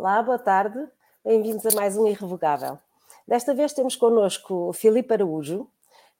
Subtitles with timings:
[0.00, 0.78] Olá, boa tarde.
[1.24, 2.78] Bem-vindos a mais um Irrevogável.
[3.26, 5.68] Desta vez temos connosco o Filipe Araújo,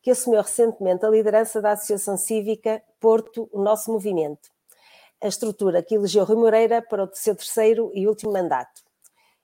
[0.02, 4.50] que assumiu recentemente a liderança da Associação Cívica Porto, o Nosso Movimento,
[5.22, 8.82] a estrutura que elegeu Rui Moreira para o seu terceiro e último mandato.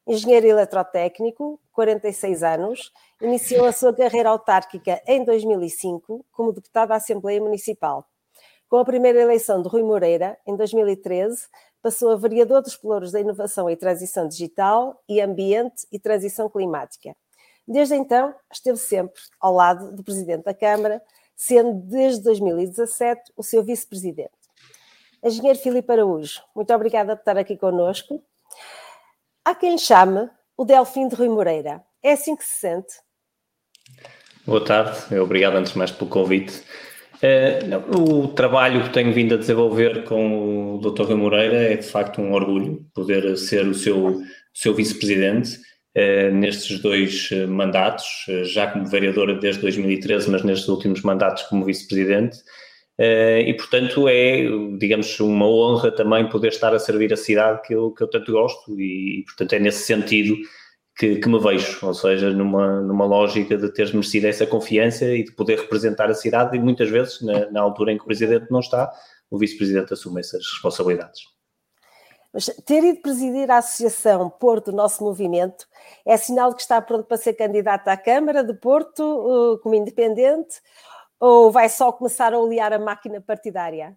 [0.05, 2.93] Engenheiro eletrotécnico, 46 anos,
[3.23, 8.05] iniciou a sua carreira autárquica em 2005 como deputado da Assembleia Municipal.
[8.69, 11.47] Com a primeira eleição de Rui Moreira, em 2013,
[11.85, 17.15] passou a vereador dos Pelouros da Inovação e Transição Digital e Ambiente e Transição Climática.
[17.69, 21.03] Desde então, esteve sempre ao lado do Presidente da Câmara,
[21.37, 24.33] sendo desde 2017 o seu Vice-Presidente.
[25.23, 28.23] Engenheiro Filipe Araújo, muito obrigada por estar aqui conosco.
[29.45, 31.85] Há quem chame o Delfim de Rui Moreira.
[32.03, 32.95] É assim que se sente?
[34.47, 36.65] Boa tarde, obrigado antes de mais pelo convite.
[37.25, 41.05] Uh, o trabalho que tenho vindo a desenvolver com o Dr.
[41.05, 44.21] Rui Moreira é de facto um orgulho poder ser o seu,
[44.53, 45.57] seu vice-presidente
[45.97, 48.05] uh, nestes dois uh, mandatos,
[48.43, 52.37] já como vereadora desde 2013, mas nestes últimos mandatos como vice-presidente.
[52.99, 54.45] e portanto é,
[54.79, 58.33] digamos, uma honra também poder estar a servir a cidade que eu, que eu tanto
[58.33, 60.37] gosto, e, e portanto é nesse sentido
[60.97, 65.25] que, que, me vejo, ou seja, numa, numa lógica de teres merecido essa confiança e
[65.25, 68.51] de poder representar a cidade, e muitas vezes, na, na altura em que o Presidente
[68.51, 68.93] não está,
[69.31, 71.23] o Vice-Presidente assume essas responsabilidades.
[72.33, 75.67] Mas ter ido presidir a Associação Porto, nosso movimento,
[76.05, 79.75] é sinal de que está pronto para ser candidato à Câmara de Porto uh, como
[79.75, 80.61] independente
[81.21, 83.97] ou vai só começar a olear a máquina partidária?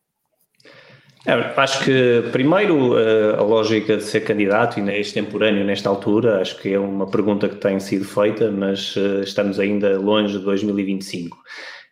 [1.28, 6.58] É, acho que, primeiro, eh, a lógica de ser candidato, e extemporâneo nesta altura, acho
[6.58, 11.38] que é uma pergunta que tem sido feita, mas eh, estamos ainda longe de 2025.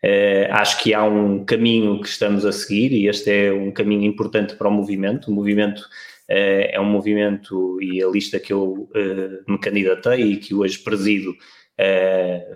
[0.02, 4.06] Eh, acho que há um caminho que estamos a seguir e este é um caminho
[4.06, 5.29] importante para o movimento.
[5.29, 5.84] O movimento
[6.29, 8.90] é um movimento e a lista que eu
[9.47, 11.35] me candidatei e que hoje presido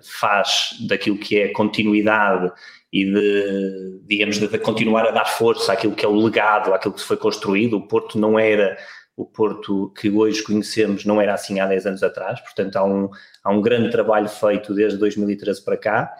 [0.02, 2.50] faz daquilo que é continuidade
[2.92, 7.00] e de, digamos, de continuar a dar força àquilo que é o legado, àquilo que
[7.00, 7.76] se foi construído.
[7.76, 8.76] O Porto não era
[9.16, 13.08] o Porto que hoje conhecemos, não era assim há 10 anos atrás, portanto há um,
[13.44, 16.12] há um grande trabalho feito desde 2013 para cá.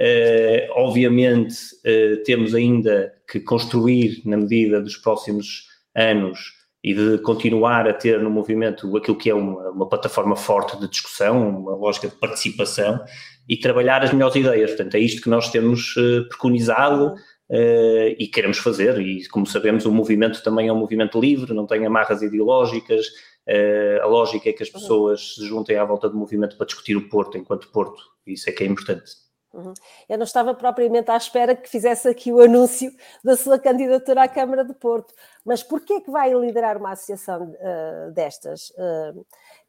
[0.00, 6.52] Uh, obviamente uh, temos ainda que construir na medida dos próximos anos
[6.84, 10.88] e de continuar a ter no movimento aquilo que é uma, uma plataforma forte de
[10.88, 13.00] discussão, uma lógica de participação
[13.48, 14.70] e trabalhar as melhores ideias.
[14.70, 19.00] Portanto, é isto que nós temos uh, preconizado uh, e queremos fazer.
[19.00, 23.06] E, como sabemos, o movimento também é um movimento livre, não tem amarras ideológicas.
[23.46, 26.96] Uh, a lógica é que as pessoas se juntem à volta do movimento para discutir
[26.96, 28.02] o Porto enquanto Porto.
[28.26, 29.28] Isso é que é importante.
[29.50, 29.72] Uhum.
[30.06, 32.92] Eu não estava propriamente à espera que fizesse aqui o anúncio
[33.24, 37.54] da sua candidatura à Câmara de Porto, mas porquê é que vai liderar uma associação
[37.54, 38.70] uh, destas?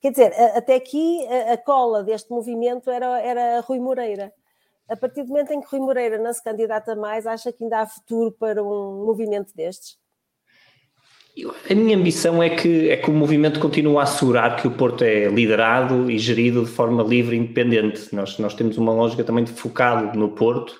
[0.01, 4.31] Quer dizer, até aqui a, a, cola deste movimento era, era Rui Moreira.
[4.87, 7.81] A partir do momento em que Rui Moreira não se candidata mais, acha que ainda
[7.81, 9.97] há futuro para um movimento destes?
[11.69, 15.03] A minha ambição é que, é que o movimento continue a assegurar que o Porto
[15.03, 18.13] é liderado e gerido de forma livre e independente.
[18.13, 20.75] Nós, nós temos uma lógica também de focado no Porto.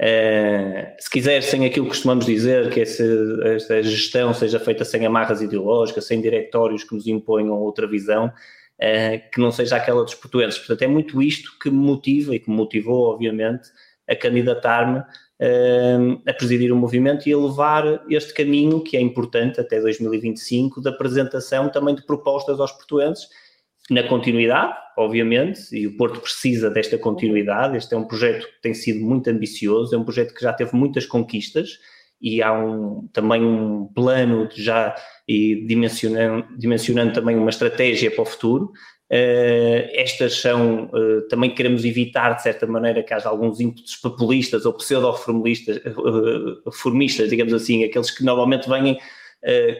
[0.00, 5.40] Uh, se quiser, sem aquilo que costumamos dizer, que essa, gestão seja feita sem amarras
[5.40, 10.58] ideológicas, sem diretórios que nos imponham outra visão, uh, que não seja aquela dos portuenses.
[10.58, 13.68] Portanto, é muito isto que me motiva e que me motivou, obviamente,
[14.08, 15.02] a candidatar-me
[16.26, 20.90] a presidir o movimento e a levar este caminho, que é importante até 2025, da
[20.90, 23.28] apresentação também de propostas aos portuenses,
[23.90, 27.76] na continuidade, obviamente, e o Porto precisa desta continuidade.
[27.76, 30.74] Este é um projeto que tem sido muito ambicioso, é um projeto que já teve
[30.74, 31.78] muitas conquistas
[32.20, 34.94] e há um, também um plano já
[35.28, 38.72] e dimensionando, dimensionando também uma estratégia para o futuro.
[39.08, 44.66] Uh, estas são, uh, também queremos evitar, de certa maneira, que haja alguns ímpetos populistas
[44.66, 48.98] ou pseudo-formistas, uh, formistas, digamos assim, aqueles que normalmente vêm,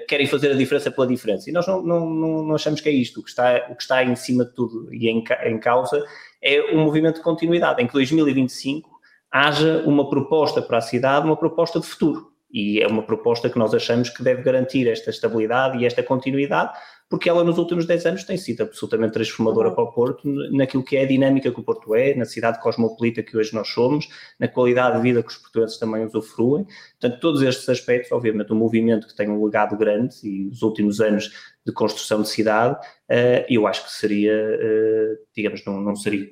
[0.07, 1.51] querem fazer a diferença pela diferença.
[1.51, 3.21] E nós não, não, não, achamos que é isto.
[3.21, 6.05] O que está, o que está em cima de tudo e em, em causa
[6.41, 8.89] é um movimento de continuidade, em que 2025
[9.31, 12.31] haja uma proposta para a cidade, uma proposta de futuro.
[12.51, 16.73] E é uma proposta que nós achamos que deve garantir esta estabilidade e esta continuidade,
[17.09, 19.75] porque ela nos últimos 10 anos tem sido absolutamente transformadora uhum.
[19.75, 23.23] para o Porto, naquilo que é a dinâmica que o Porto é, na cidade cosmopolita
[23.23, 24.09] que hoje nós somos,
[24.41, 26.67] na qualidade de vida que os portugueses também usufruem.
[27.01, 31.01] Portanto, todos estes aspectos, obviamente, um movimento que tem um legado grande e os últimos
[31.01, 31.31] anos
[31.65, 36.27] de construção de cidade, uh, eu acho que seria, uh, digamos, não, não seria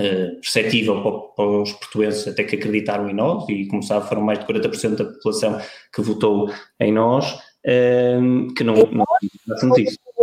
[0.00, 4.22] Uh, perceptível para, para, os portugueses até que acreditaram em nós, e como sabe foram
[4.22, 5.60] mais de 40% da população
[5.92, 9.04] que votou em nós, uh, que não, não,
[9.44, 9.74] não, não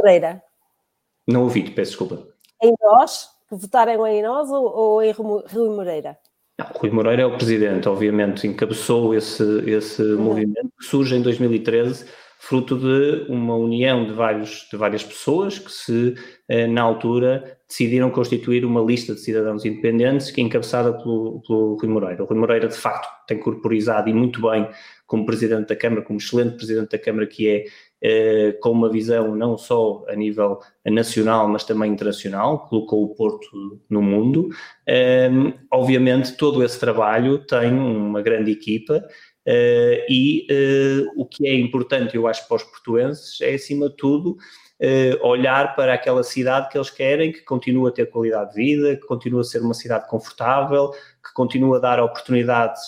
[0.06, 0.44] Moreira.
[1.28, 2.28] Não ouvi, peço desculpa.
[2.62, 6.16] Em nós, que votaram em nós ou, ou em Rui Moreira?
[6.60, 10.22] Não, Rui Moreira é o presidente, obviamente, encabeçou esse, esse uhum.
[10.22, 12.06] movimento que surge em 2013
[12.38, 16.14] fruto de uma união de, vários, de várias pessoas que se,
[16.48, 21.76] eh, na altura, decidiram constituir uma lista de cidadãos independentes que é encabeçada pelo, pelo
[21.76, 22.24] Rui Moreira.
[22.24, 24.70] O Rui Moreira, de facto, tem corporizado e muito bem
[25.08, 27.66] como Presidente da Câmara, como excelente Presidente da Câmara que é,
[28.62, 33.48] com uma visão não só a nível nacional, mas também internacional, colocou o Porto
[33.90, 34.50] no mundo.
[34.86, 35.30] Eh,
[35.72, 39.04] obviamente, todo esse trabalho tem uma grande equipa
[40.10, 44.32] e uh, o que é importante, eu acho, para os portuenses é, acima de tudo,
[44.32, 48.96] uh, olhar para aquela cidade que eles querem, que continua a ter qualidade de vida,
[48.96, 52.82] que continua a ser uma cidade confortável, que continua a dar oportunidades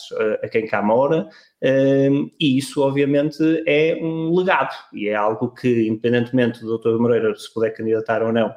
[0.43, 1.27] a quem cá mora,
[2.39, 6.99] e isso, obviamente, é um legado, e é algo que, independentemente do Dr.
[6.99, 8.53] Moreira se puder candidatar ou não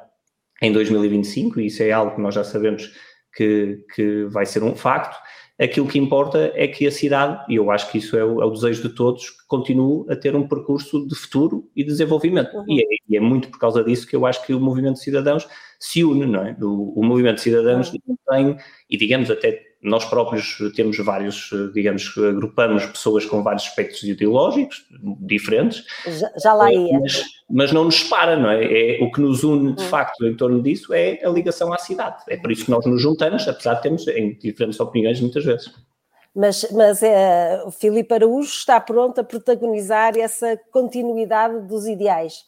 [0.61, 2.93] em 2025, e isso é algo que nós já sabemos
[3.33, 5.17] que, que vai ser um facto,
[5.61, 8.45] Aquilo que importa é que a cidade, e eu acho que isso é o, é
[8.45, 12.51] o desejo de todos, continue a ter um percurso de futuro e desenvolvimento.
[12.55, 12.65] Uhum.
[12.67, 15.03] E, é, e, é, muito por causa disso que eu acho que o movimento de
[15.03, 15.47] cidadãos
[15.79, 16.57] se une, não é?
[16.59, 18.15] O, o movimento de cidadãos uhum.
[18.27, 18.57] tem,
[18.89, 24.85] e digamos até nós próprios temos vários, digamos, agrupamos pessoas com vários aspectos ideológicos
[25.19, 25.83] diferentes.
[26.05, 26.99] Já, já lá ia.
[26.99, 28.63] Mas, mas, não nos separa, não é?
[28.63, 29.03] é?
[29.03, 29.87] O que nos une, de hum.
[29.87, 32.23] facto, em torno disso é a ligação à cidade.
[32.29, 35.71] É por isso que nós nos juntamos, apesar de termos em diferentes opiniões muitas vezes.
[36.33, 42.45] Mas, mas é, o Filipe Araújo está pronto a protagonizar essa continuidade dos ideais,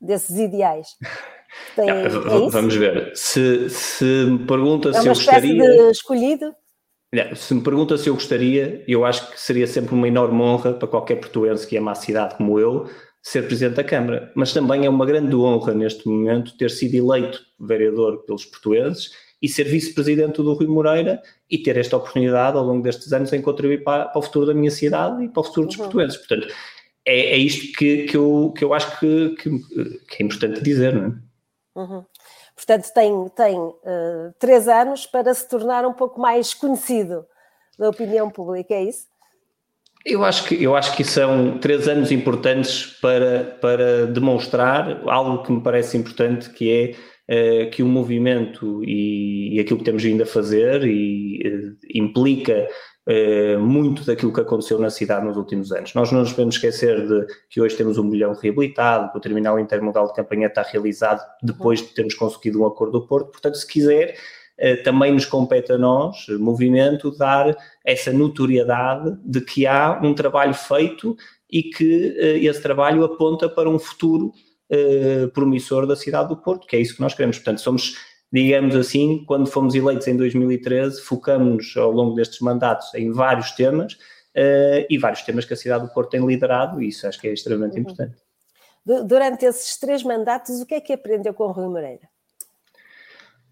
[0.00, 0.88] desses ideais.
[1.74, 2.08] Tem, é
[2.50, 3.12] vamos ver.
[3.14, 5.54] Se, se me pergunta é se eu gostaria.
[5.54, 6.54] De escolhido?
[7.34, 10.88] Se me pergunta se eu gostaria, eu acho que seria sempre uma enorme honra para
[10.88, 12.88] qualquer portuense que ama a cidade como eu
[13.22, 14.30] ser Presidente da Câmara.
[14.34, 19.10] Mas também é uma grande honra neste momento ter sido eleito vereador pelos portuenses
[19.40, 21.20] e ser vice-presidente do Rui Moreira
[21.50, 24.54] e ter esta oportunidade ao longo destes anos em contribuir para, para o futuro da
[24.54, 25.84] minha cidade e para o futuro dos uhum.
[25.84, 26.16] portuenses.
[26.18, 26.48] Portanto,
[27.04, 29.50] é, é isto que, que, eu, que eu acho que, que,
[30.08, 31.80] que é importante dizer, não é?
[31.80, 32.04] Uhum.
[32.56, 37.26] Portanto, tem, tem uh, três anos para se tornar um pouco mais conhecido
[37.78, 39.06] da opinião pública, é isso?
[40.04, 45.52] Eu acho que, eu acho que são três anos importantes para, para demonstrar algo que
[45.52, 46.96] me parece importante, que
[47.28, 51.76] é uh, que o movimento e, e, aquilo que temos vindo a fazer e, uh,
[51.92, 52.68] implica
[53.08, 55.94] eh, muito daquilo que aconteceu na cidade nos últimos anos.
[55.94, 59.60] Nós não nos podemos esquecer de que hoje temos um milhão reabilitado, que o terminal
[59.60, 63.30] intermodal de campanha está realizado depois de termos conseguido um acordo do Porto.
[63.30, 64.16] Portanto, se quiser,
[64.58, 70.54] eh, também nos compete a nós, movimento, dar essa notoriedade de que há um trabalho
[70.54, 71.16] feito
[71.48, 74.32] e que eh, esse trabalho aponta para um futuro
[75.32, 77.36] promissor da cidade do Porto, que é isso que nós queremos.
[77.36, 77.94] Portanto, somos
[78.32, 83.94] digamos assim, quando fomos eleitos em 2013, focamos ao longo destes mandatos em vários temas
[83.94, 87.28] uh, e vários temas que a cidade do Porto tem liderado, e isso acho que
[87.28, 87.82] é extremamente uhum.
[87.82, 88.16] importante.
[88.84, 92.08] Durante esses três mandatos, o que é que aprendeu com o Rui Moreira?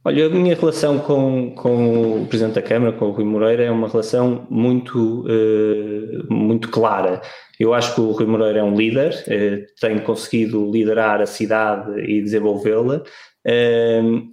[0.07, 3.71] Olha, a minha relação com, com o Presidente da Câmara, com o Rui Moreira, é
[3.71, 7.23] uma relação muito, uh, muito clara.
[7.59, 11.99] Eu acho que o Rui Moreira é um líder, uh, tem conseguido liderar a cidade
[12.03, 13.03] e desenvolvê-la,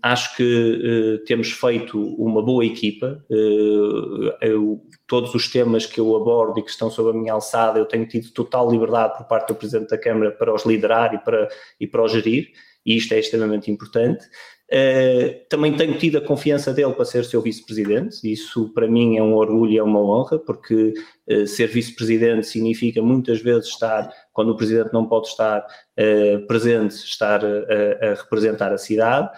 [0.02, 3.24] Acho que uh, temos feito uma boa equipa.
[3.30, 7.78] Uh, eu, todos os temas que eu abordo e que estão sob a minha alçada,
[7.78, 11.20] eu tenho tido total liberdade por parte do Presidente da Câmara para os liderar e
[11.20, 11.50] para,
[11.80, 12.52] e para os gerir,
[12.86, 14.26] e isto é extremamente importante.
[14.74, 19.22] Uh, também tenho tido a confiança dele para ser seu vice-presidente, isso para mim é
[19.22, 20.94] um orgulho e é uma honra, porque
[21.30, 26.94] uh, ser vice-presidente significa muitas vezes estar, quando o presidente não pode estar uh, presente,
[26.94, 29.30] estar a representar a cidade.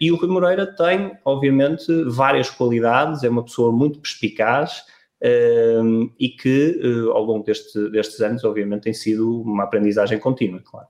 [0.00, 4.84] e o Rui Moreira tem, obviamente, várias qualidades, é uma pessoa muito perspicaz.
[6.20, 6.80] e que
[7.12, 10.86] ao longo deste, destes anos, obviamente, tem sido uma aprendizagem contínua, claro.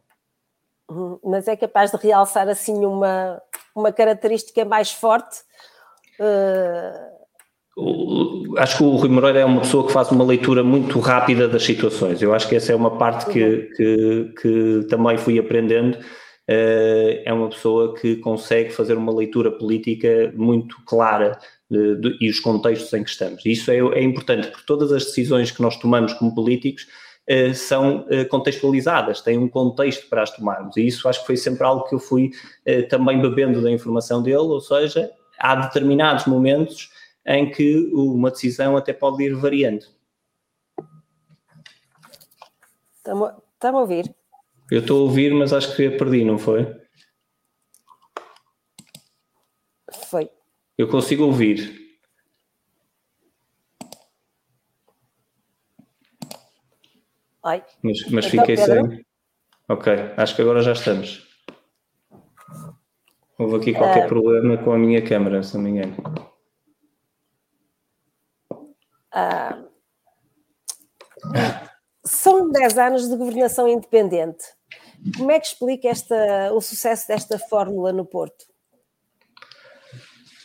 [1.24, 3.40] Mas é capaz de realçar assim uma,
[3.74, 5.38] uma característica mais forte?
[6.20, 7.16] Uh...
[8.56, 11.62] Acho que o Rui Moreira é uma pessoa que faz uma leitura muito rápida das
[11.62, 12.22] situações.
[12.22, 13.68] Eu acho que essa é uma parte que, uhum.
[13.76, 15.98] que, que também fui aprendendo.
[16.48, 21.38] Uh, é uma pessoa que consegue fazer uma leitura política muito clara
[21.70, 23.44] de, de, e os contextos em que estamos.
[23.44, 26.86] Isso é, é importante, porque todas as decisões que nós tomamos como políticos
[27.52, 30.76] são eh, contextualizadas, têm um contexto para as tomarmos.
[30.76, 32.30] E isso acho que foi sempre algo que eu fui
[32.64, 36.90] eh, também bebendo da informação dele, ou seja, há determinados momentos
[37.26, 39.84] em que uma decisão até pode ir variando.
[42.96, 44.14] Estamos a ouvir?
[44.70, 46.66] Eu estou a ouvir, mas acho que a perdi, não foi?
[50.08, 50.30] Foi.
[50.78, 51.85] Eu consigo ouvir.
[57.46, 57.64] Ai.
[57.80, 58.90] Mas, mas então, fiquei Pedro?
[58.90, 59.06] sem.
[59.68, 61.24] Ok, acho que agora já estamos.
[63.38, 65.96] Houve aqui qualquer uh, problema com a minha câmera, se não me engano.
[69.14, 69.68] Uh,
[72.04, 74.44] são 10 anos de governação independente.
[75.16, 78.44] Como é que explica esta, o sucesso desta fórmula no Porto?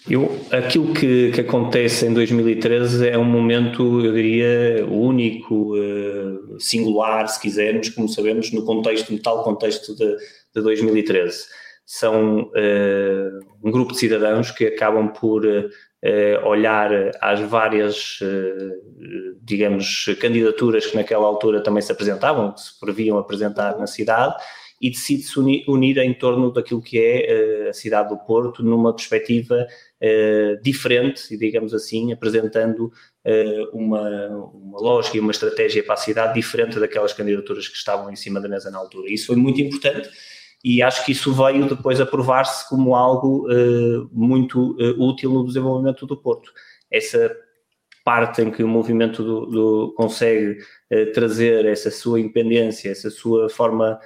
[0.10, 7.27] Eu, aquilo que, que, acontece em 2013 é um momento, eu diria, único, eh, singular,
[7.27, 10.15] se quisermos, como sabemos, no contexto, no tal contexto de,
[10.55, 11.46] de 2013.
[11.86, 16.89] São uh, um grupo de cidadãos que acabam por uh, olhar
[17.20, 18.20] às várias,
[19.41, 24.36] digamos, candidaturas que naquela altura também se apresentavam, que se previam apresentar na cidade,
[24.79, 29.67] e decide-se unir, unir, em torno daquilo que é a cidade do Porto, numa perspectiva
[30.03, 32.91] eh, diferente, digamos assim, apresentando
[33.24, 38.12] uh, uma, uma lógica e uma estratégia para a cidade diferente daquelas candidaturas que estavam
[38.12, 39.12] em cima da mesa na altura.
[39.12, 40.10] Isso foi muito importante
[40.65, 46.08] e acho que isso veio depois a provar-se como algo uh, muito útil no desenvolvimento
[46.08, 46.51] do Porto.
[46.89, 47.31] Essa
[48.03, 50.58] parte em que o movimento do, do consegue
[51.13, 54.00] trazer essa sua independência, essa sua forma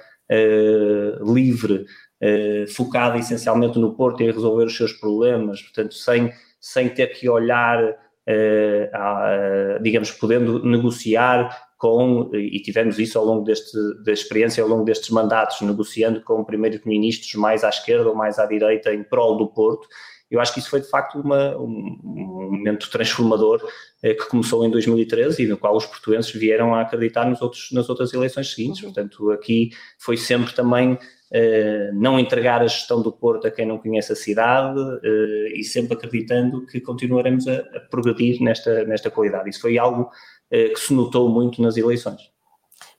[1.34, 1.86] livre
[2.20, 7.28] eh, focada essencialmente no Porto e resolver os seus problemas, portanto, sem, sem ter que
[7.28, 14.62] olhar, uh, a, digamos, podendo negociar com, e tivemos isso ao longo deste, da experiência,
[14.62, 19.02] ao longo destes mandatos, negociando com primeiros-ministros mais à esquerda ou mais à direita em
[19.02, 19.86] prol do Porto.
[20.30, 23.62] Eu acho que isso foi de facto uma, um, um, momento transformador
[24.02, 27.70] eh, que começou em 2013 e no qual os portuenses vieram a acreditar nos outros,
[27.72, 28.82] nas outras eleições seguintes.
[28.82, 28.92] Uhum.
[28.92, 33.78] Portanto, aqui foi sempre também Uh, não entregar a gestão do Porto a quem não
[33.78, 39.50] conhece a cidade uh, e sempre acreditando que continuaremos a, a, progredir nesta, nesta qualidade.
[39.50, 42.30] Isso foi algo uh, que se notou muito nas eleições.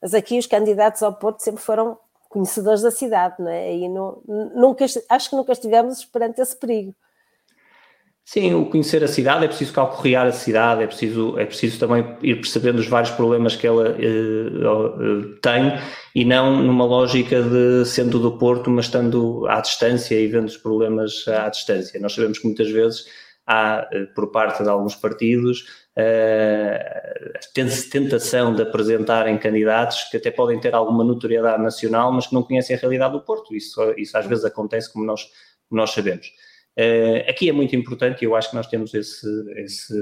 [0.01, 3.73] Mas aqui os candidatos ao Porto sempre foram conhecedores da cidade, não é?
[3.73, 4.21] E não,
[4.53, 6.93] nunca, acho que nunca estivemos perante esse perigo.
[8.29, 12.03] Sim, o conhecer a cidade, é preciso calcorrear a cidade, é preciso, é preciso também
[12.21, 15.79] ir percebendo os vários problemas que ela uh, tem
[16.13, 20.57] e não numa lógica de sendo do Porto, mas estando à distância e vendo os
[20.57, 22.01] problemas à distância.
[22.01, 23.05] Nós sabemos que muitas vezes
[23.47, 25.65] há, por parte de alguns partidos,
[25.95, 32.43] a tentação de apresentarem candidatos que até podem ter alguma notoriedade nacional, mas que não
[32.43, 33.55] conhecem a realidade do Porto.
[33.55, 35.23] Isso, isso às vezes acontece, como nós,
[35.69, 36.27] como nós sabemos.
[36.77, 39.93] Uh, aqui é muito importante, e eu acho que nós temos esse, esse,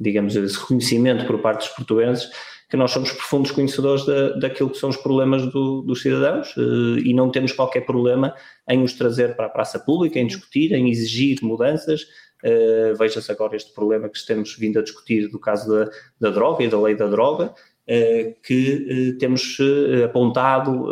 [0.00, 2.28] digamos, esse reconhecimento por parte dos portuenses,
[2.68, 6.98] que nós somos profundos conhecedores da, daquilo que são os problemas do, dos cidadãos uh,
[6.98, 8.34] e não temos qualquer problema
[8.68, 12.02] em os trazer para a praça pública, em discutir, em exigir mudanças.
[12.42, 16.64] Uh, Veja-se agora este problema que estamos vindo a discutir do caso da, da droga
[16.64, 17.54] e da lei da droga.
[17.94, 20.88] Eh, que eh, temos eh, apontado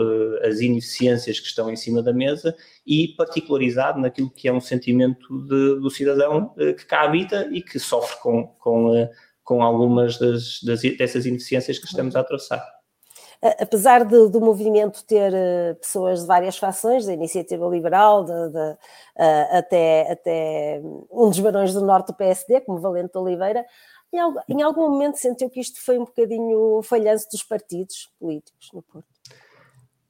[0.46, 2.54] as ineficiências que estão em cima da mesa
[2.86, 7.78] e particularizado naquilo que é um sentimento de, do cidadão que cá habita e que
[7.78, 9.08] sofre com, com,
[9.42, 12.62] com algumas das, das, dessas ineficiências que estamos a atravessar.
[13.58, 15.32] Apesar de, do movimento ter
[15.80, 18.76] pessoas de várias fações, da iniciativa liberal, de, de,
[19.52, 23.64] até, até um dos barões do norte do PSD, como Valente Oliveira,
[24.12, 29.06] em algum, momento sentiu que isto foi um bocadinho falhanço dos partidos políticos no Porto?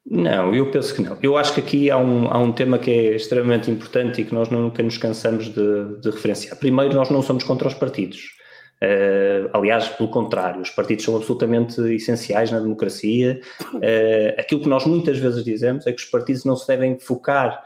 [0.07, 1.19] Não, eu penso que não.
[1.23, 4.35] Eu acho que aqui há um, há um tema que é extremamente importante e que
[4.35, 6.57] nós nunca nos cansamos de, de referenciar.
[6.59, 8.41] Primeiro, nós não somos contra os partidos.
[8.83, 13.41] Uh, aliás, pelo contrário, os partidos são absolutamente essenciais na democracia.
[13.75, 17.63] Uh, aquilo que nós muitas vezes dizemos é que os partidos não se devem focar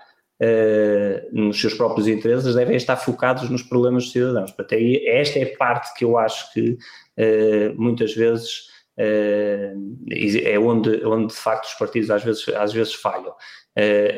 [1.33, 4.51] nos seus próprios interesses, devem estar focados nos problemas dos cidadãos.
[4.53, 11.05] Portanto, esta é a parte que eu acho que uh, muitas vezes uh, é onde,
[11.05, 13.35] onde de facto os partidos às vezes, às vezes falham.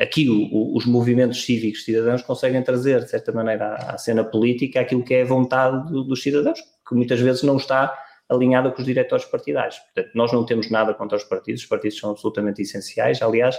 [0.01, 5.03] aqui o, os movimentos cívicos cidadãos conseguem trazer, de certa maneira, à, cena política aquilo
[5.03, 7.93] que é a vontade do, dos cidadãos, que muitas vezes não está
[8.29, 9.77] alinhada com os diretores partidários.
[9.77, 13.21] Portanto, nós não temos nada contra os partidos, os partidos são absolutamente essenciais.
[13.21, 13.57] Aliás,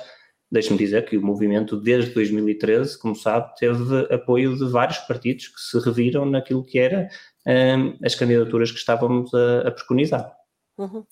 [0.51, 5.61] Deixe-me dizer que o movimento, desde 2013, como sabe, teve apoio de vários partidos que
[5.61, 7.07] se reviram naquilo que eram
[7.47, 10.33] um, as candidaturas que estávamos a, a preconizar.
[10.79, 11.05] Uhum.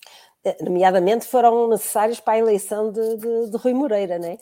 [0.43, 4.37] Eh, nomeadamente foram necessários para a eleição de, de, de Rui Moreira, não é?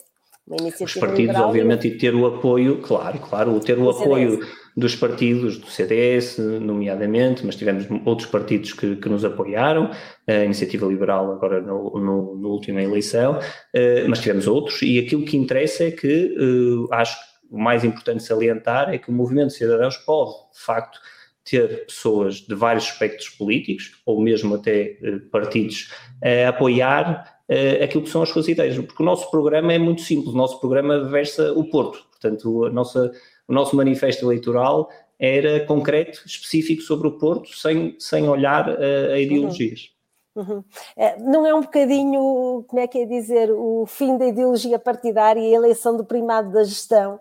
[0.48, 4.38] Os partidos, obviamente, e ter o apoio, claro, claro, ter o apoio
[4.76, 9.90] dos partidos, do CDS, nomeadamente, mas tivemos outros partidos que, que nos apoiaram,
[10.26, 13.40] a Iniciativa Liberal agora no, no, no última eleição,
[13.72, 17.16] eh, mas tivemos outros, e aquilo que interessa é que uh, acho
[17.50, 20.98] o mais importante salientar é que o movimento de cidadãos pode, de facto,
[21.44, 28.04] ter pessoas de vários espectros políticos, ou mesmo até eh, partidos, a apoiar uh, aquilo
[28.04, 31.04] que são as suas ideias, porque o nosso programa é muito simples, o nosso programa
[31.04, 33.12] versa o Porto, portanto, nossa,
[33.48, 34.88] o nosso manifesto eleitoral
[35.18, 39.90] era concreto, específico sobre o Porto, sem, sem olhar uh, a ideologias.
[39.90, 39.96] Uhum.
[40.36, 40.62] Uhum.
[40.94, 45.40] É, não é um bocadinho, como é que é dizer, o fim da ideologia partidária
[45.40, 47.18] e a eleição do primado da gestão,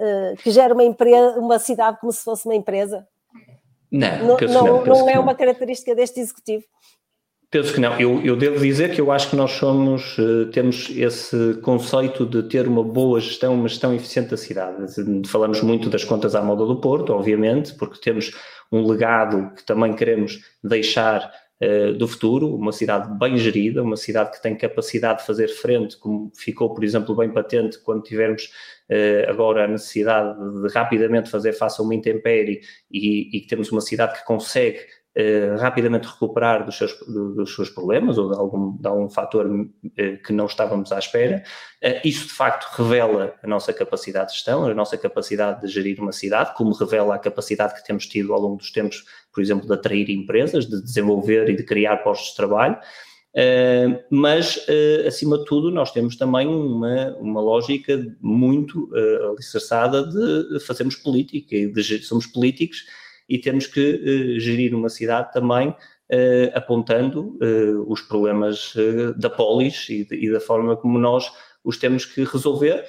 [0.00, 3.06] uh, que gera uma, empresa, uma cidade como se fosse uma empresa?
[3.90, 6.64] Não, não, não, não é uma característica deste executivo.
[7.56, 7.98] Penso que não.
[7.98, 12.42] Eu, eu, devo dizer que eu acho que nós somos, uh, temos esse conceito de
[12.42, 14.76] ter uma boa gestão, uma gestão eficiente da cidade.
[15.26, 18.30] Falamos muito das contas à moda do Porto, obviamente, porque temos
[18.70, 21.32] um legado que também queremos deixar
[21.62, 25.96] uh, do futuro, uma cidade bem gerida, uma cidade que tem capacidade de fazer frente,
[25.96, 28.50] como ficou, por exemplo, bem patente quando tivermos
[28.90, 32.60] uh, agora a necessidade de rapidamente fazer face a uma intempérie
[32.92, 34.80] e, e que temos uma cidade que consegue
[35.18, 39.48] eh, rapidamente recuperar dos seus, dos seus problemas ou de algum, de algum fator
[39.96, 41.42] eh, que não estávamos à espera.
[41.80, 45.98] Eh, isso, de facto, revela a nossa capacidade de gestão, a nossa capacidade de gerir
[46.02, 49.66] uma cidade, como revela a capacidade que temos tido ao longo dos tempos, por exemplo,
[49.66, 52.76] de atrair empresas, de desenvolver e de criar postos de trabalho.
[53.34, 60.06] Uh, mas, uh, acima de tudo, nós temos também uma, uma lógica muito uh, alicerçada
[60.06, 62.84] de fazermos política e de, somos políticos
[63.28, 68.74] e temos que uh, gerir uma cidade também uh, apontando uh, os problemas
[69.16, 71.30] da polis e, e, da forma como nós
[71.64, 72.84] os temos que resolver.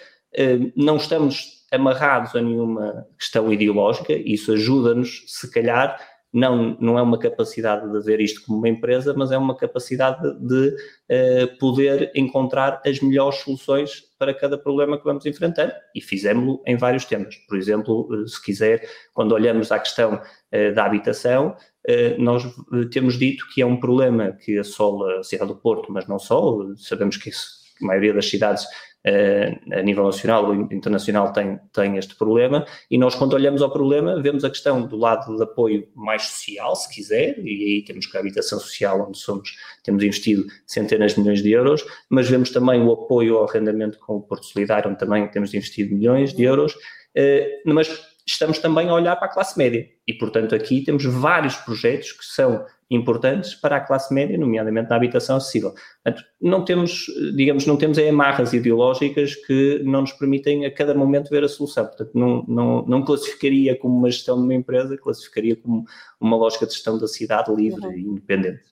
[0.76, 6.00] não estamos amarrados a nenhuma questão ideológica, isso ajuda-nos, se calhar,
[6.34, 10.22] não, não é uma capacidade de ver isto como uma empresa, mas é uma capacidade
[10.40, 16.62] de, de poder encontrar as melhores soluções para cada problema que vamos enfrentando e fizemos-lo
[16.66, 17.36] em vários temas.
[17.48, 21.56] Por exemplo, eh, se quiser, quando olhamos à questão uh, da habitação,
[21.88, 22.44] uh, nós
[22.92, 26.58] temos dito que é um problema que assola a cidade do Porto, mas não só,
[26.78, 27.48] sabemos que isso,
[27.82, 28.66] a maioria das cidades
[29.72, 34.22] a nível nacional ou internacional tem, tem este problema, e nós, quando olhamos ao problema,
[34.22, 38.18] vemos a questão do lado de apoio mais social, se quiser, e aí temos que
[38.18, 42.82] a habitação social, onde somos, temos investido centenas de milhões de euros, mas vemos também
[42.82, 46.76] o apoio ao arrendamento com o Porto Solidário, onde também temos investido milhões de euros,
[47.16, 51.56] eh, mas estamos também a olhar para a classe média, e portanto aqui temos vários
[51.56, 55.74] projetos que são importantes para a classe média, nomeadamente na habitação acessível.
[56.04, 61.30] Portanto, não temos, digamos, não temos amarras ideológicas que não nos permitem a cada momento
[61.30, 61.86] ver a solução.
[61.86, 65.86] Portanto, não, não, não classificaria como uma gestão de uma empresa, classificaria como
[66.20, 67.92] uma lógica de gestão da cidade livre uhum.
[67.92, 68.64] e independente.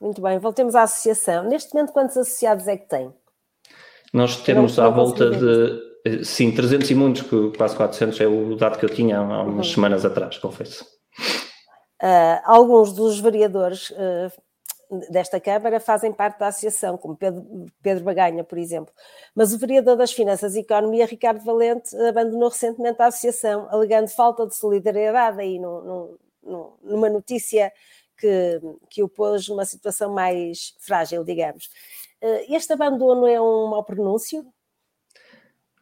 [0.00, 1.48] Muito bem, voltemos à associação.
[1.48, 3.12] Neste momento, quantos associados é que tem?
[4.12, 5.91] Nós temos à volta de,
[6.24, 9.74] sim, 300 e muitos, quase 400 é o dado que eu tinha há umas uhum.
[9.74, 10.84] semanas atrás, confesso.
[12.02, 14.32] Uh, alguns dos vereadores uh,
[15.10, 18.92] desta Câmara fazem parte da associação, como Pedro, Pedro Baganha, por exemplo.
[19.34, 24.46] Mas o vereador das Finanças e Economia, Ricardo Valente, abandonou recentemente a associação, alegando falta
[24.46, 27.72] de solidariedade aí no, no, numa notícia
[28.18, 28.60] que,
[28.90, 31.66] que o pôs numa situação mais frágil, digamos.
[32.20, 34.44] Uh, este abandono é um mau pronúncio?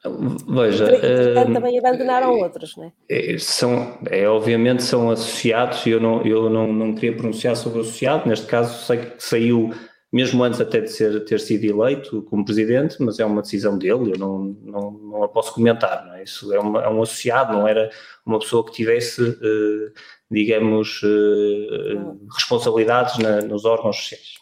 [0.03, 3.39] Veja, uh, também abandonaram outros, não é?
[3.39, 7.83] São, é, obviamente são associados e eu, não, eu não, não queria pronunciar sobre o
[7.83, 9.71] associado, neste caso sei que saiu
[10.13, 14.13] mesmo antes até de ser, ter sido eleito como presidente, mas é uma decisão dele,
[14.13, 16.25] eu não, não, não a posso comentar, não é?
[16.25, 17.91] Isso é, uma, é um associado, não era
[18.27, 19.93] uma pessoa que tivesse, uh,
[20.31, 24.40] digamos, uh, responsabilidades na, nos órgãos sociais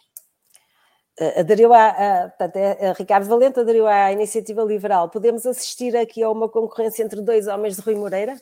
[1.36, 5.08] aderiu a, a, portanto, é, a, Ricardo Valente aderiu à iniciativa liberal.
[5.08, 8.36] Podemos assistir aqui a uma concorrência entre dois homens de Rui Moreira?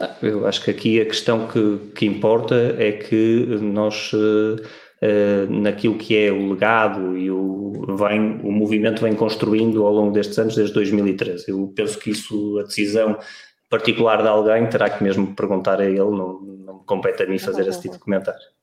[0.00, 5.50] Ah, eu acho que aqui a questão que, que importa é que nós, uh, uh,
[5.50, 10.38] naquilo que é o legado e o, vem, o movimento vem construindo ao longo destes
[10.38, 11.50] anos, desde 2013.
[11.50, 13.18] Eu penso que isso, a decisão
[13.70, 17.38] particular de alguém, terá que mesmo perguntar a ele, não, não me compete a mim
[17.38, 18.55] fazer esse tipo de comentário.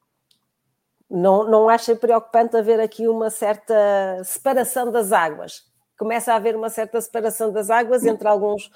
[1.14, 3.76] Não, não acha preocupante haver aqui uma certa
[4.24, 5.62] separação das águas?
[5.96, 8.72] Começa a haver uma certa separação das águas entre alguns,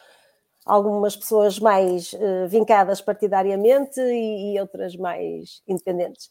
[0.64, 6.30] algumas pessoas mais uh, vincadas partidariamente e, e, outras mais independentes,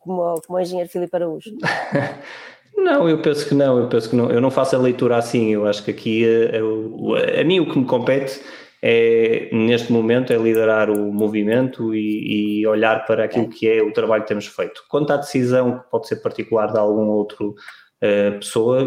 [0.00, 1.50] como, como o engenheiro Filipe Araújo.
[2.76, 4.28] Não, eu penso que não, eu penso que não.
[4.30, 7.78] Eu não faço a leitura assim, eu acho que aqui uh, a mim o que
[7.78, 8.42] me compete
[8.86, 13.90] é, neste momento, é liderar o movimento e, e, olhar para aquilo que é o
[13.94, 14.84] trabalho que temos feito.
[14.90, 17.54] Quanto à decisão, que pode ser particular de algum outro
[18.02, 18.86] uh, pessoa,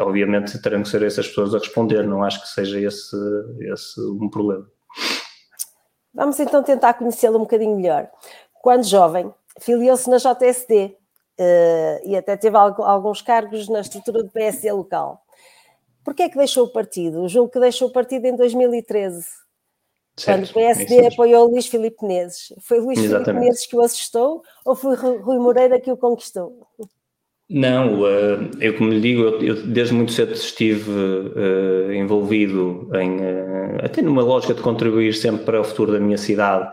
[0.00, 3.16] obviamente terão que ser essas pessoas a responder, não acho que seja esse,
[3.72, 4.66] esse um problema.
[6.12, 8.10] Vamos então tentar conhecê-lo um bocadinho melhor.
[8.60, 10.96] Quando jovem, filiou-se na JSD
[11.38, 15.22] uh, e até teve alguns cargos na estrutura do PSD local.
[16.06, 17.28] Porquê é que deixou o partido?
[17.28, 19.26] Julgo que deixou o partido em 2013,
[20.16, 22.52] certo, quando o PSD é apoiou Luís Filipe Menezes.
[22.60, 23.00] Foi Luís.
[23.00, 26.64] Filipe Menezes que o assistou ou foi Rui Moreira que o conquistou?
[27.50, 33.84] Não, eh, eu como lhe digo, eu, desde muito cedo estive uh, envolvido em, uh,
[33.84, 36.70] até numa lógica de contribuir sempre para o futuro da minha cidade,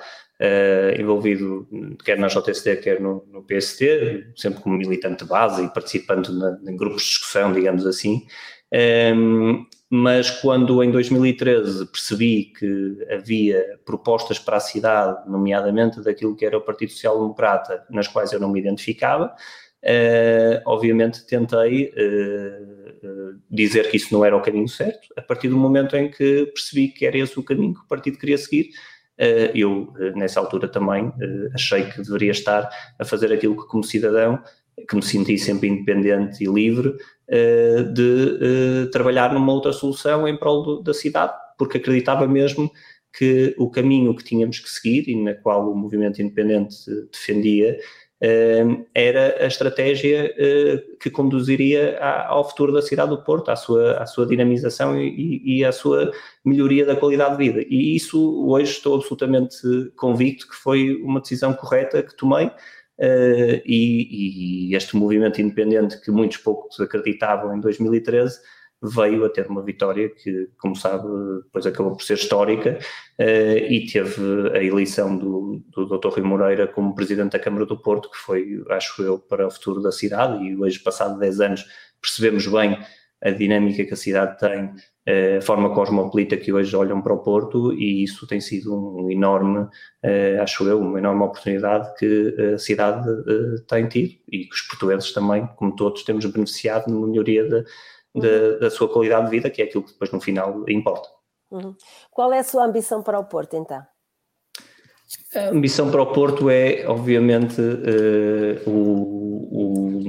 [0.99, 1.67] envolvido
[2.03, 6.59] quer na JSD, quer no, no PST, sempre como militante de base e participando na,
[6.69, 8.23] em grupos de discussão, digamos assim.
[8.73, 16.43] Um, mas quando em 2013 percebi que havia propostas para a cidade, nomeadamente daquilo que
[16.43, 23.39] era o Partido Social Democrata, nas quais eu não me identificava, uh, obviamente tentei uh,
[23.51, 26.87] dizer que isso não era o caminho certo, a partir do momento em que percebi
[26.87, 28.69] que era esse o caminho que o partido queria seguir,
[29.53, 31.13] eu, nessa altura também,
[31.53, 34.41] achei que deveria estar a fazer aquilo que, como cidadão,
[34.89, 36.97] que me senti sempre independente e livre,
[37.93, 42.71] de eh, trabalhar numa outra solução em prol da cidade, porque acreditava mesmo
[43.15, 46.75] que o caminho que tínhamos que seguir e na qual o movimento independente
[47.11, 47.77] defendia
[48.19, 50.33] eh, era a estratégia
[50.99, 55.63] que conduziria ao futuro da cidade do Porto, à sua, à sua dinamização e, e
[55.63, 56.11] à sua
[56.43, 57.65] melhoria da qualidade de vida.
[57.69, 59.57] E isso hoje estou absolutamente
[59.95, 62.49] convicto que foi uma decisão correta que tomei
[62.99, 68.39] Uh, e, e, este movimento independente que muitos poucos acreditavam em 2013
[68.83, 71.07] veio a ter uma vitória que, como sabe,
[71.43, 72.77] depois acabou por ser histórica
[73.19, 74.21] uh, e teve
[74.53, 76.09] a eleição do, do Dr.
[76.09, 79.81] Rui Moreira como Presidente da Câmara do Porto, que foi, acho eu, para o futuro
[79.81, 81.65] da cidade e hoje, passado 10 anos,
[82.01, 82.77] percebemos bem
[83.21, 84.73] a dinâmica que a cidade tem,
[85.05, 89.67] a forma cosmopolita que hoje olham para o Porto e isso tem sido um enorme,
[90.41, 93.05] acho eu, uma enorme oportunidade que a cidade
[93.67, 97.65] tem tido e que os portugueses também, como todos, temos beneficiado numa melhoria de,
[98.15, 101.09] de, da sua qualidade de vida, que é aquilo que depois no final importa.
[101.51, 101.75] Uhum.
[102.09, 103.85] Qual é a sua ambição para o Porto, então?
[105.35, 109.19] A ambição para o Porto é, obviamente, uh, o,
[109.51, 110.03] o,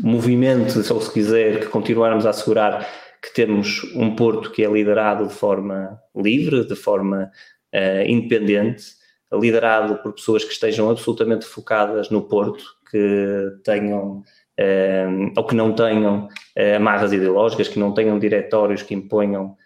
[0.00, 2.88] movimento, ou se quiser, que continuarmos a assegurar
[3.22, 7.30] que temos um Porto que é liderado de forma livre, de forma
[7.74, 8.84] uh, independente,
[9.32, 14.18] liderado por pessoas que estejam absolutamente focadas no Porto, que tenham
[14.58, 16.28] uh, ou que não tenham
[16.76, 19.56] amarras ideológicas, que não tenham diretórios que imponham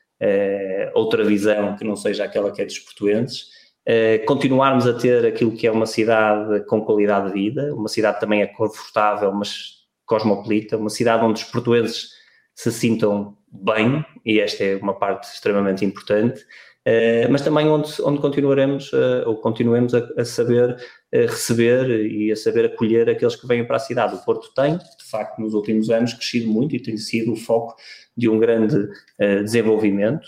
[0.95, 3.49] outra visão que não seja aquela que é dos portuenses
[3.83, 8.21] Uh, continuarmos a ter aquilo que é uma cidade com qualidade de vida, uma cidade
[8.21, 12.11] também é confortável, mas cosmopolita, uma cidade onde os portugueses
[12.55, 18.21] se sintam bem, e esta é uma parte extremamente importante, uh, mas também onde, onde
[18.21, 20.77] continuaremos, uh, ou continuemos a, a saber
[21.13, 24.15] receber e a saber acolher aqueles que vêm para a cidade.
[24.15, 27.77] O Porto tem, de facto, nos últimos anos crescido muito e tem sido o foco
[28.17, 28.89] de um grande
[29.19, 30.27] desenvolvimento.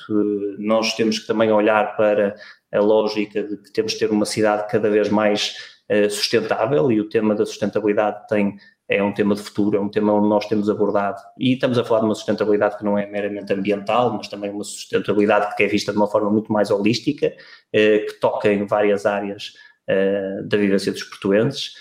[0.59, 2.35] nós temos que também olhar para
[2.71, 5.55] a lógica de que temos de ter uma cidade cada vez mais
[6.11, 10.13] sustentável e o tema da sustentabilidade tem é um tema de futuro, é um tema
[10.13, 13.53] onde nós temos abordado e estamos a falar de uma sustentabilidade que não é meramente
[13.53, 17.33] ambiental, mas também uma sustentabilidade que é vista de uma forma muito mais holística,
[17.73, 19.55] eh, que toca em várias áreas
[19.89, 21.73] eh, da vivência dos portuenses.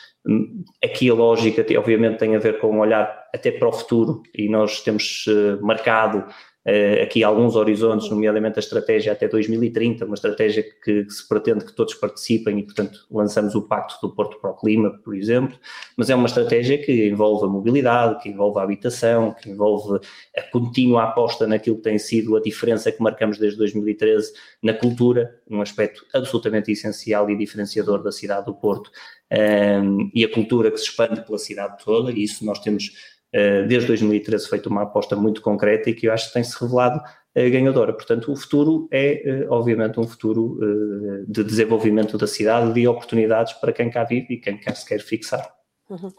[0.82, 4.48] Aqui a lógica, obviamente, tem a ver com um olhar até para o futuro e
[4.48, 5.26] nós temos
[5.62, 6.53] marcado uh,
[7.02, 11.74] aqui alguns horizontes, nomeadamente a estratégia até 2030, uma estratégia que, que, se pretende que
[11.74, 15.60] todos participem e, portanto, lançamos o Pacto do Porto para o Clima, por exemplo,
[15.98, 20.00] mas é uma estratégia que envolve a mobilidade, que envolve a habitação, que envolve
[20.38, 25.42] a contínua aposta naquilo que tem sido a diferença que marcamos desde 2013 na cultura,
[25.50, 28.90] um aspecto absolutamente essencial e diferenciador da cidade do Porto,
[29.32, 32.86] um, ehm, e a cultura que se expande pela cidade toda, e isso nós temos
[32.86, 33.13] eh,
[33.68, 37.02] desde 2013 feito uma aposta muito concreta e que eu acho que tem-se revelado
[37.34, 37.92] eh, ganhadora.
[37.92, 40.60] Portanto, o futuro é, eh, obviamente, um futuro
[41.28, 45.00] de desenvolvimento da cidade, de oportunidades para quem cá vive e quem cá se quer
[45.00, 45.52] fixar.
[45.90, 46.12] Uhum.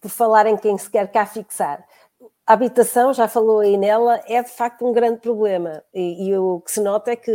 [0.00, 1.84] Por falar em quem se quer cá fixar,
[2.44, 5.80] a habitação, já falou aí nela, é de facto um grande problema.
[5.94, 7.32] E, e o que se nota é que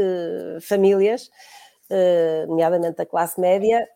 [0.62, 1.30] famílias,
[2.50, 3.88] nomeadamente a classe média,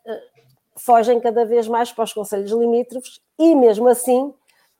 [0.77, 4.33] fogem cada vez mais para os conselhos limítrofes e, mesmo assim,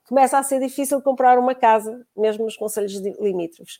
[0.08, 3.78] começa a ser difícil comprar uma casa, mesmo nos conselhos limítrofes.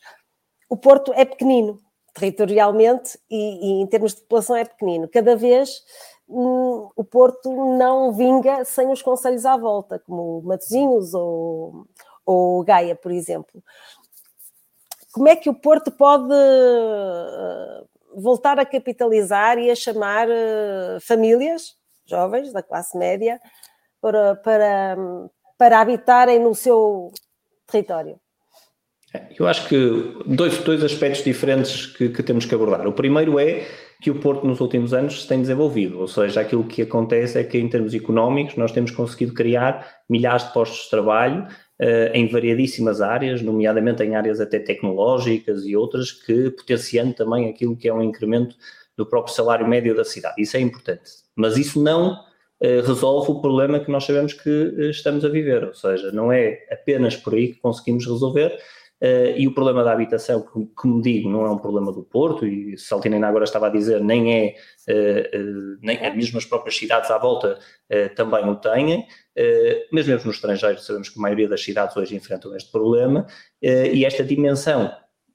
[0.69, 1.77] O Porto é pequenino,
[2.13, 5.07] territorialmente e, e, em termos de população é pequenino.
[5.07, 5.83] Cada vez
[6.27, 11.85] hum, o Porto não vinga sem os conselhos à volta, como Matosinhos ou,
[12.25, 13.63] ou Gaia, por exemplo.
[15.11, 21.75] Como é que o Porto pode uh, voltar a capitalizar e a chamar uh, famílias
[22.05, 23.39] jovens da classe média
[24.01, 24.97] para, para,
[25.63, 27.09] para habitarem no seu
[27.71, 28.17] território?
[29.39, 32.85] Eu acho que dois, dois aspectos diferentes que, que, temos que abordar.
[32.85, 33.65] O primeiro é
[34.01, 37.45] que o Porto nos últimos anos se tem desenvolvido, ou seja, aquilo que acontece é
[37.45, 42.27] que em termos económicos nós temos conseguido criar milhares de postos de trabalho uh, em
[42.27, 47.93] variadíssimas áreas, nomeadamente em áreas até tecnológicas e outras, que potenciando também aquilo que é
[47.93, 48.57] um incremento
[48.97, 50.41] do próprio salário médio da cidade.
[50.41, 51.09] Isso é importante.
[51.37, 52.19] Mas isso não
[52.85, 56.65] resolve o problema que nós sabemos que uh, estamos a viver, ou seja, não é
[56.71, 58.57] apenas por aí que conseguimos resolver
[59.01, 62.47] Uh, e o problema da habitação, que, como digo, não é um problema do Porto,
[62.47, 64.55] e Saltinena agora estava a dizer, nem é,
[65.81, 67.59] nem é as próprias cidades à volta
[68.15, 69.05] também o têm,
[69.91, 73.27] mas mesmo no estrangeiro sabemos que a maioria das cidades hoje enfrentam este problema,
[73.61, 74.89] e esta dimensão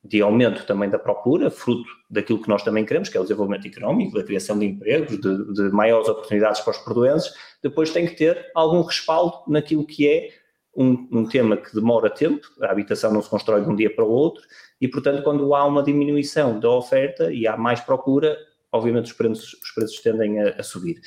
[0.04, 3.66] de aumento também da procura, fruto daquilo que nós também queremos, que é o desenvolvimento
[3.66, 7.32] económico, da criação de empregos, de, de maiores oportunidades para os portuenses,
[7.62, 10.28] depois tem que ter algum respaldo naquilo que é
[10.76, 14.04] um, um, tema que demora tempo, a habitação não se constrói de um dia para
[14.04, 14.42] o outro,
[14.80, 18.38] e portanto, quando há uma diminuição da oferta e há mais procura,
[18.70, 21.00] obviamente os preços, os preços tendem a, a subir.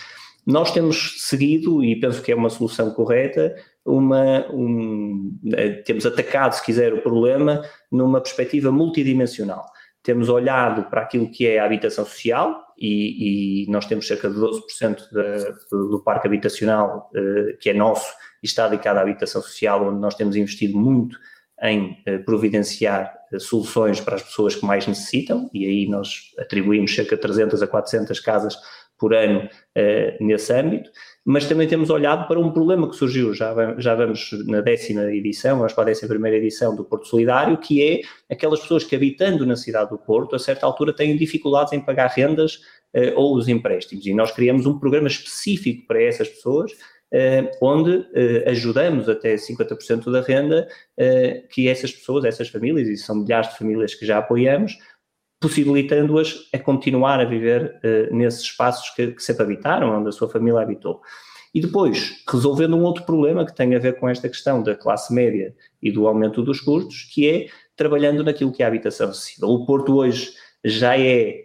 [0.46, 6.54] Nós temos seguido, e penso que é uma solução correta, uma, um, eh, temos atacado,
[6.54, 9.66] se quiser, o problema numa perspectiva multidimensional.
[10.04, 14.36] Temos olhado para aquilo que é a habitação social, e, e nós temos cerca de
[14.36, 19.88] 12% de, do parque habitacional uh, que é nosso e está dedicado à habitação social,
[19.88, 21.18] onde nós temos investido muito
[21.62, 26.94] em eh, providenciar eh, soluções para as pessoas que mais necessitam, e aí nós atribuímos
[26.94, 28.58] cerca de 300 a 400 casas
[28.98, 30.90] por ano eh, nesse âmbito,
[31.26, 35.58] mas também temos olhado para um problema que surgiu, já, já vamos na décima edição,
[35.58, 38.02] vamos para a décima primeira edição do Porto Solidário, que é
[38.34, 42.08] aquelas pessoas que habitando na cidade do Porto, a certa altura têm dificuldades em pagar
[42.08, 42.60] rendas
[43.16, 46.74] ou os empréstimos, e nós criamos um programa específico para essas pessoas,
[47.14, 50.66] eh, onde eh, ajudamos até 50% da renda
[50.98, 54.78] eh, que essas pessoas, essas famílias, e são milhares de famílias que já apoiamos,
[55.42, 57.80] possibilitando-as a continuar a viver
[58.12, 61.02] nesses espaços que, que sempre habitaram, onde a sua família habitou.
[61.54, 65.14] E depois, resolvendo um outro problema que tem a ver com esta questão da classe
[65.14, 69.50] média e do aumento dos custos, que é trabalhando naquilo que é a habitação acessível.
[69.50, 70.32] O Porto hoje
[70.64, 71.44] já é,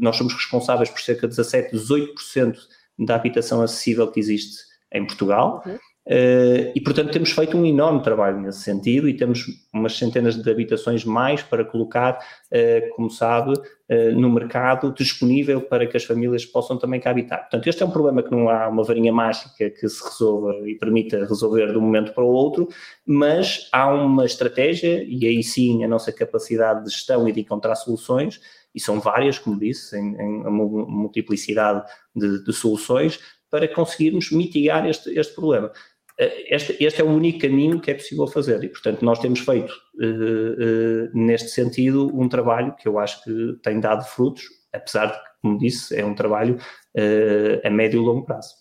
[0.00, 2.56] nós somos responsáveis por cerca de 17, 18%
[2.98, 5.62] da habitação acessível que existe em Portugal.
[5.64, 5.78] Uhum.
[6.08, 9.44] Uh, e, portanto, temos feito um enorme trabalho nesse sentido e temos
[9.74, 12.18] umas centenas de habitações mais para colocar,
[12.50, 17.40] uh, como sabe, uh, no mercado disponível para que as famílias possam também cá habitar.
[17.40, 20.76] Portanto, este é um problema que não há uma varinha mágica que se resolva e
[20.76, 22.68] permita resolver de um momento para o outro,
[23.04, 27.74] mas há uma estratégia e aí sim a nossa capacidade de gestão e de encontrar
[27.74, 28.40] soluções
[28.74, 33.18] e são várias, como disse, em, em multiplicidade de, de, soluções,
[33.50, 35.72] para conseguirmos mitigar este, este problema.
[36.18, 39.38] Eh, este, este, é o único caminho que é possível fazer e, portanto, nós temos
[39.40, 45.06] feito, uh, uh, neste sentido, um trabalho que eu acho que tem dado frutos, apesar
[45.06, 48.52] de, como disse, é um trabalho uh, a médio e longo prazo.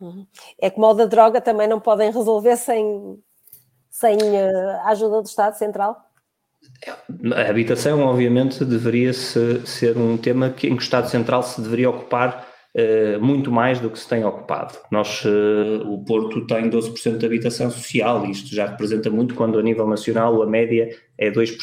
[0.00, 0.24] Uhum.
[0.60, 3.18] É como o da droga também não podem resolver sem,
[3.90, 6.00] sem a ajuda do Estado Central?
[7.34, 11.60] A habitação, obviamente, deveria -se ser um tema que, em que o Estado Central se
[11.60, 12.47] deveria ocupar
[13.20, 14.74] muito mais do que se tem ocupado.
[14.90, 19.58] Nós, uh, o Porto tem 12% de habitação social, e isto já representa muito quando
[19.58, 21.56] a nível nacional a média é 2%.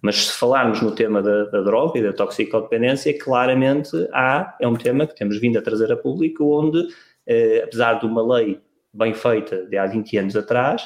[0.00, 4.76] Mas se falarmos no tema da, da droga e da toxicodependência, claramente há, é um
[4.76, 8.60] tema que temos vindo a trazer a público, onde, uh, apesar de uma lei
[8.94, 10.82] bem feita de há 20 anos atrás,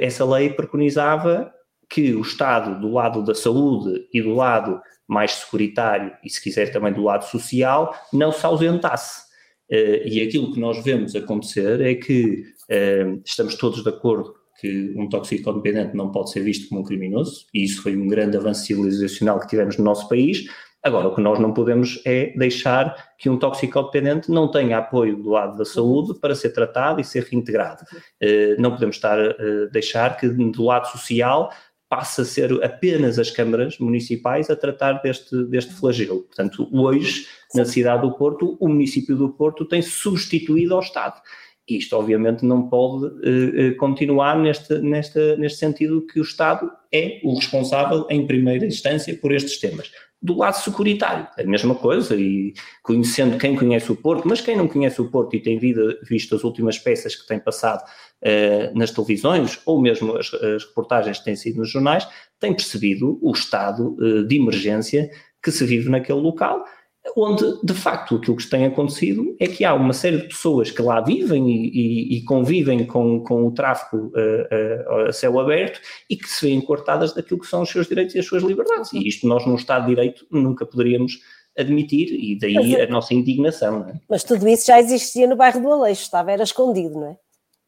[0.00, 1.52] essa lei preconizava
[1.90, 4.80] que o Estado, do lado da saúde e do lado
[5.10, 9.28] mais securitário e, se quiser, também do lado social, não se ausentasse.
[9.68, 14.92] Uh, e aquilo que nós vemos acontecer é que uh, estamos todos de acordo que
[14.96, 18.66] um toxicodependente não pode ser visto como um criminoso, e isso foi um grande avanço
[18.66, 20.44] civilizacional que tivemos no nosso país.
[20.82, 25.30] Agora, o que nós não podemos é deixar que um toxicodependente não tenha apoio do
[25.30, 27.82] lado da saúde para ser tratado e ser reintegrado.
[28.22, 29.18] Uh, não podemos estar,
[29.72, 31.50] deixar que do lado social
[31.90, 36.20] passa a ser apenas as câmaras municipais a tratar deste, deste flagelo.
[36.22, 41.20] Portanto, hoje, na cidade do Porto, o município do Porto tem substituído ao Estado.
[41.68, 47.34] Isto, obviamente, não pode uh, continuar neste, neste, neste sentido que o Estado é o
[47.34, 49.90] responsável, em primeira instância, por estes temas.
[50.22, 51.26] Do lado securitário.
[51.36, 52.52] É a mesma coisa, e
[52.82, 56.44] conhecendo quem conhece o Porto, mas quem não conhece o Porto e tem visto as
[56.44, 61.36] últimas peças que tem passado uh, nas televisões, ou mesmo as, as, reportagens que têm
[61.36, 62.06] sido nos jornais,
[62.38, 65.10] tem percebido o estado uh, de emergência
[65.42, 66.64] que se vive naquele local
[67.16, 70.82] onde de facto aquilo que tem acontecido é que há uma série de pessoas que
[70.82, 75.80] lá vivem e, e, e convivem com, com o tráfico uh, uh, a céu aberto
[76.08, 78.92] e que se veem cortadas daquilo que são os seus direitos e as suas liberdades.
[78.92, 81.18] E isto nós, num Estado de Direito, nunca poderíamos
[81.58, 83.86] admitir e daí a nossa indignação.
[83.88, 83.94] É?
[84.08, 87.16] Mas tudo isso já existia no bairro do Aleixo, estava, era escondido, não é?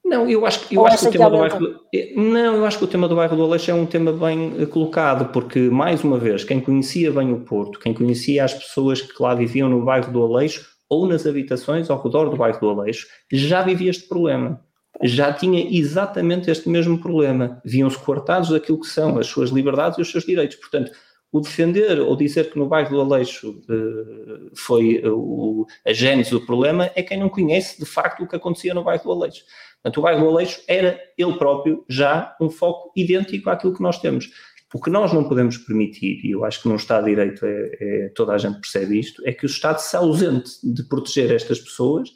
[0.04, 2.84] Não, eu acho, eu acho que o tema do bairro eh, não, eu acho que
[2.84, 6.18] o tema do bairro do Aleixo é um tema bem eh, colocado, porque mais uma
[6.18, 10.12] vez, quem conhecia bem o Porto, quem conhecia as pessoas que lá viviam no bairro
[10.12, 14.60] do Aleixo ou nas habitações ao redor do bairro do Aleixo, já vivia este problema.
[15.02, 17.62] Já tinha exatamente este mesmo problema.
[17.64, 20.56] Viam-se cortados daquilo que são as suas liberdades e os seus direitos.
[20.56, 20.92] Portanto,
[21.32, 26.30] o defender ou dizer que no bairro do Aleixo uh, foi uh, o, a gênese
[26.30, 29.42] do problema é quem não conhece de facto o que acontecia no bairro do Aleixo.
[29.82, 33.98] Portanto, o bairro do Aleixo era ele próprio já um foco idêntico àquilo que nós
[33.98, 34.30] temos.
[34.72, 37.70] O que nós não podemos permitir, e eu acho que num Estado de Direito é,
[37.80, 41.60] é, toda a gente percebe isto, é que o Estado se ausente de proteger estas
[41.60, 42.08] pessoas,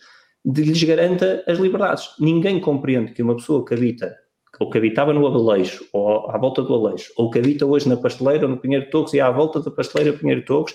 [0.45, 2.09] de lhes garanta as liberdades.
[2.19, 4.17] Ninguém compreende que uma pessoa que habita,
[4.59, 7.97] ou que habitava no Aleixo, ou à volta do Aleixo, ou que habita hoje na
[7.97, 10.75] Pasteleira, ou no Pinheiro de Togos, e à volta da Pasteleira Pinheiro de Togos,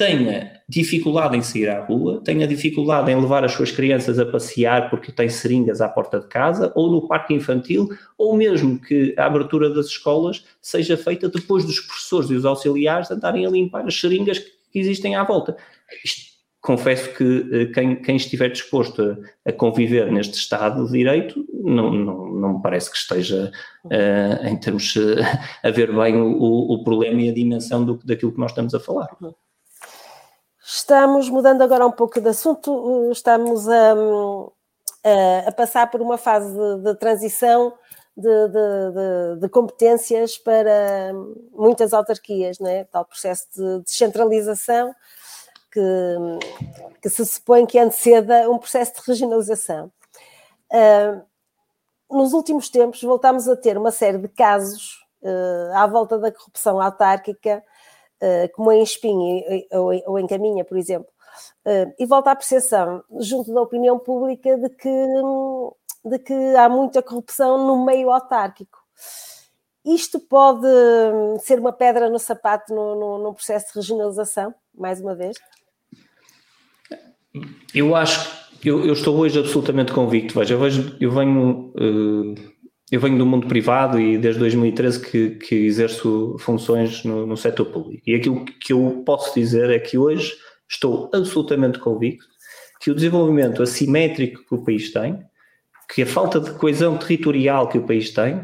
[0.00, 4.88] tenha dificuldade em sair à rua, tenha dificuldade em levar as suas crianças a passear
[4.88, 7.86] porque tem seringas à porta de casa, ou no parque infantil,
[8.16, 13.10] ou mesmo que a abertura das escolas seja feita depois dos professores e os auxiliares
[13.10, 15.54] andarem a limpar as seringas que existem à volta.
[16.02, 16.30] Isto,
[16.62, 21.92] confesso que eh, quem, quem estiver disposto a, a, conviver neste Estado de Direito não,
[21.92, 23.52] não, não me parece que esteja,
[23.84, 25.16] uh, em termos uh,
[25.62, 28.80] a ver bem o, o, problema e a dimensão do, daquilo que nós estamos a
[28.80, 29.08] falar.
[30.72, 36.48] Estamos mudando agora um pouco de assunto, estamos a, a, a passar por uma fase
[36.56, 37.74] de, de transição
[38.16, 41.12] de, de, de, competências para
[41.52, 42.84] muitas autarquias, não é?
[42.84, 44.94] tal processo de descentralização
[45.72, 45.80] que,
[47.02, 49.90] que se supõe que anteceda um processo de regionalização.
[50.70, 51.20] Uh,
[52.16, 56.80] nos últimos tempos voltámos a ter uma série de casos uh, à volta da corrupção
[56.80, 57.69] autárquica eh,
[58.52, 59.42] como em Espinho
[60.06, 61.10] ou em Caminha, por exemplo,
[61.64, 65.06] eh, e volta à percepção junto da opinião pública de que,
[66.04, 68.78] de que há muita corrupção no meio autárquico.
[69.84, 70.66] Isto pode
[71.40, 75.36] ser uma pedra no sapato no processo de regionalização, mais uma vez?
[77.74, 78.30] Eu acho,
[78.64, 80.38] eu, eu, estou hoje absolutamente convicto.
[80.38, 82.34] Veja, eu, vejo, eu venho uh,
[82.90, 87.66] eu venho do mundo privado e desde 2013 que, que exerço funções no, no setor
[87.66, 88.02] público.
[88.06, 90.32] E aquilo que eu posso dizer é que hoje
[90.68, 92.24] estou absolutamente convicto
[92.80, 95.22] que o desenvolvimento assimétrico que o país tem,
[95.94, 98.40] que a falta de coesão territorial que o país tem,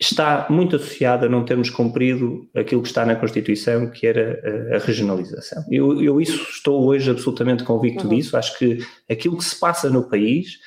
[0.00, 4.40] está muito associada a não termos cumprido aquilo que está na Constituição, que era
[4.74, 5.64] a, regionalização.
[5.70, 8.14] Eu, eu isso estou hoje absolutamente convicto uhum.
[8.14, 8.36] disso.
[8.36, 8.78] Acho que
[9.10, 10.58] aquilo que se passa no país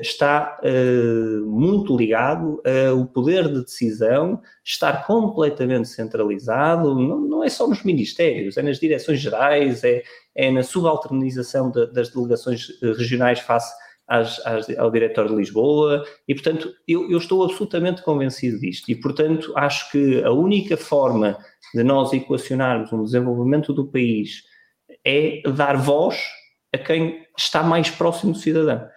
[0.00, 7.66] está uh, muito ligado ao poder de decisão estar completamente centralizado, não, não, é só
[7.66, 10.02] nos ministérios, é nas direções gerais, é,
[10.34, 13.74] é na subalternização de, das delegações eh, regionais face
[14.06, 18.94] às, às, ao diretor de Lisboa, e portanto eu, eu estou absolutamente convencido disto, e
[18.94, 21.36] portanto acho que a única forma
[21.74, 24.44] de nós equacionarmos um desenvolvimento do país
[25.04, 26.18] é dar voz
[26.72, 28.88] a quem está mais próximo do cidadão.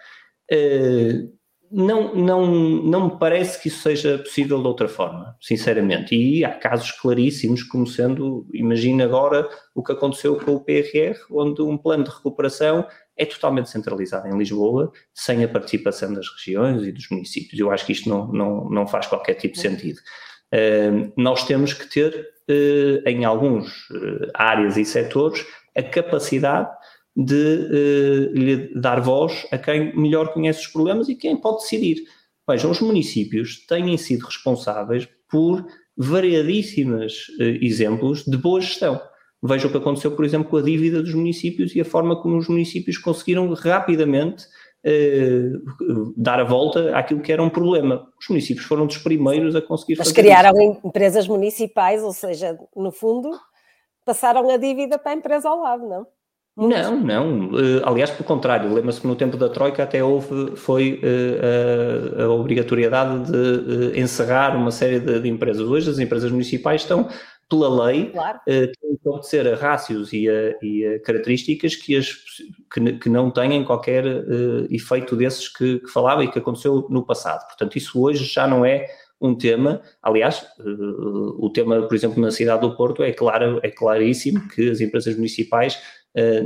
[0.52, 1.38] Uh,
[1.72, 6.16] não, não, não me parece que isso seja possível de outra forma, sinceramente.
[6.16, 11.62] E há casos claríssimos, como sendo, imagina agora o que aconteceu com o PRR, onde
[11.62, 16.92] um plano de recuperação é totalmente centralizado em Lisboa, sem a participação das regiões e
[16.92, 17.60] dos municípios.
[17.60, 20.00] Eu acho que isto não, não, não faz qualquer tipo de sentido.
[20.54, 22.14] Uh, nós temos que ter,
[22.50, 23.88] uh, em alguns
[24.34, 25.46] áreas e setores,
[25.76, 26.70] a capacidade
[27.18, 32.04] de uh, lhe dar voz a quem melhor conhece os problemas e quem pode decidir.
[32.48, 35.66] Vejam, os municípios têm sido responsáveis por
[35.98, 39.02] variadíssimos uh, exemplos de boa gestão.
[39.42, 42.38] Vejam o que aconteceu, por exemplo, com a dívida dos municípios e a forma como
[42.38, 44.46] os municípios conseguiram rapidamente
[44.86, 48.08] uh, dar a volta àquilo que era um problema.
[48.22, 50.82] Os municípios foram dos primeiros a conseguir Mas fazer criaram isso.
[50.86, 53.32] empresas municipais, ou seja, no fundo,
[54.06, 56.06] passaram a dívida para a empresa ao lado, não?
[56.58, 57.50] Não, não.
[57.50, 62.24] Uh, aliás, pelo contrário, lembra-se que no tempo da Troika até houve, foi uh, a,
[62.24, 65.62] a, obrigatoriedade de uh, encerrar uma série de, de, empresas.
[65.62, 67.08] Hoje as empresas municipais estão
[67.48, 68.40] pela lei, claro.
[68.46, 72.12] têm que obedecer a rácios e a, e a características que, as,
[72.74, 74.04] que, que, não têm qualquer
[74.70, 77.48] efeito desses que, que, falava e que aconteceu no passado.
[77.48, 78.88] Portanto, isso hoje já não é
[79.22, 80.46] um tema, aliás,
[81.40, 85.16] o tema, por exemplo, na cidade do Porto é claro, é claríssimo que as empresas
[85.16, 85.82] municipais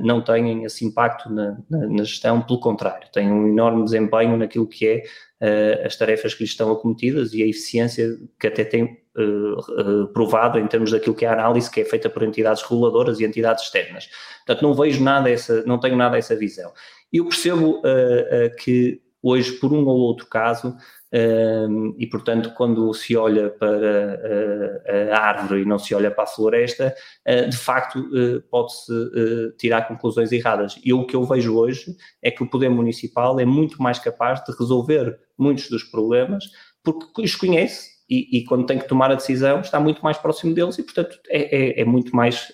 [0.03, 4.67] não têm esse impacto na, na, na, gestão, pelo contrário, têm um enorme desempenho naquilo
[4.67, 5.03] que é
[5.41, 10.59] uh, as tarefas que lhes estão acometidas e a eficiência que até tem uh, provado
[10.59, 13.63] em termos daquilo que é a análise que é feita por entidades reguladoras e entidades
[13.63, 14.09] externas.
[14.45, 16.71] Portanto, não vejo nada essa, não tenho nada essa visão.
[17.13, 17.81] Eu percebo
[18.59, 20.75] que hoje, por um ou outro caso,
[21.97, 26.95] e, portanto, quando se olha para a, árvore e não se olha para a floresta,
[27.25, 30.79] ah, de facto ah, pode-se ah, tirar conclusões erradas.
[30.83, 34.41] E o que eu vejo hoje é que o Poder Municipal é muito mais capaz
[34.43, 36.45] de resolver muitos dos problemas
[36.83, 40.53] porque os conhece e, e, quando tem que tomar a decisão está muito mais próximo
[40.53, 42.51] deles e, portanto, é, é, é muito mais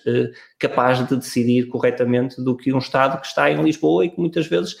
[0.58, 4.46] capaz de decidir corretamente do que um Estado que está em Lisboa e que muitas
[4.46, 4.76] vezes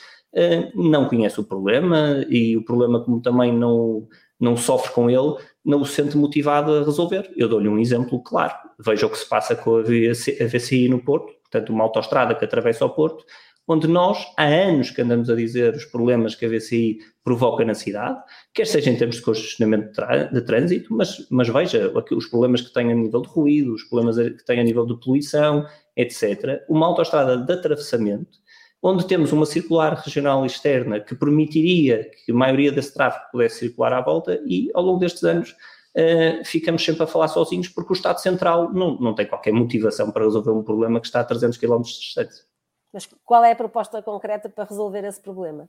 [0.74, 4.06] não conhece o problema e o problema, como também não,
[4.38, 7.30] não sofre com ele, não o sente motivado a resolver.
[7.36, 8.54] Eu dou-lhe um exemplo claro.
[8.78, 12.84] Veja o que se passa com a VCI no Porto, portanto, uma autoestrada que atravessa
[12.84, 13.24] o Porto,
[13.68, 17.74] onde nós, há anos que andamos a dizer os problemas que a VCI provoca na
[17.74, 18.18] cidade,
[18.54, 19.92] quer seja em termos de congestionamento
[20.32, 24.16] de trânsito, mas, mas veja os problemas que tem a nível de ruído, os problemas
[24.16, 26.62] que tem a nível de poluição, etc.
[26.66, 28.38] Uma autoestrada de atravessamento
[28.82, 33.92] onde temos uma circular regional externa que permitiria que a maioria desse tráfego pudesse circular
[33.92, 37.96] à volta e ao longo destes anos uh, ficamos sempre a falar sozinhos porque o
[37.96, 41.58] Estado Central não, não tem qualquer motivação para resolver um problema que está a 300
[41.58, 42.44] km de distância.
[42.92, 45.68] Mas qual é a proposta concreta para resolver esse problema?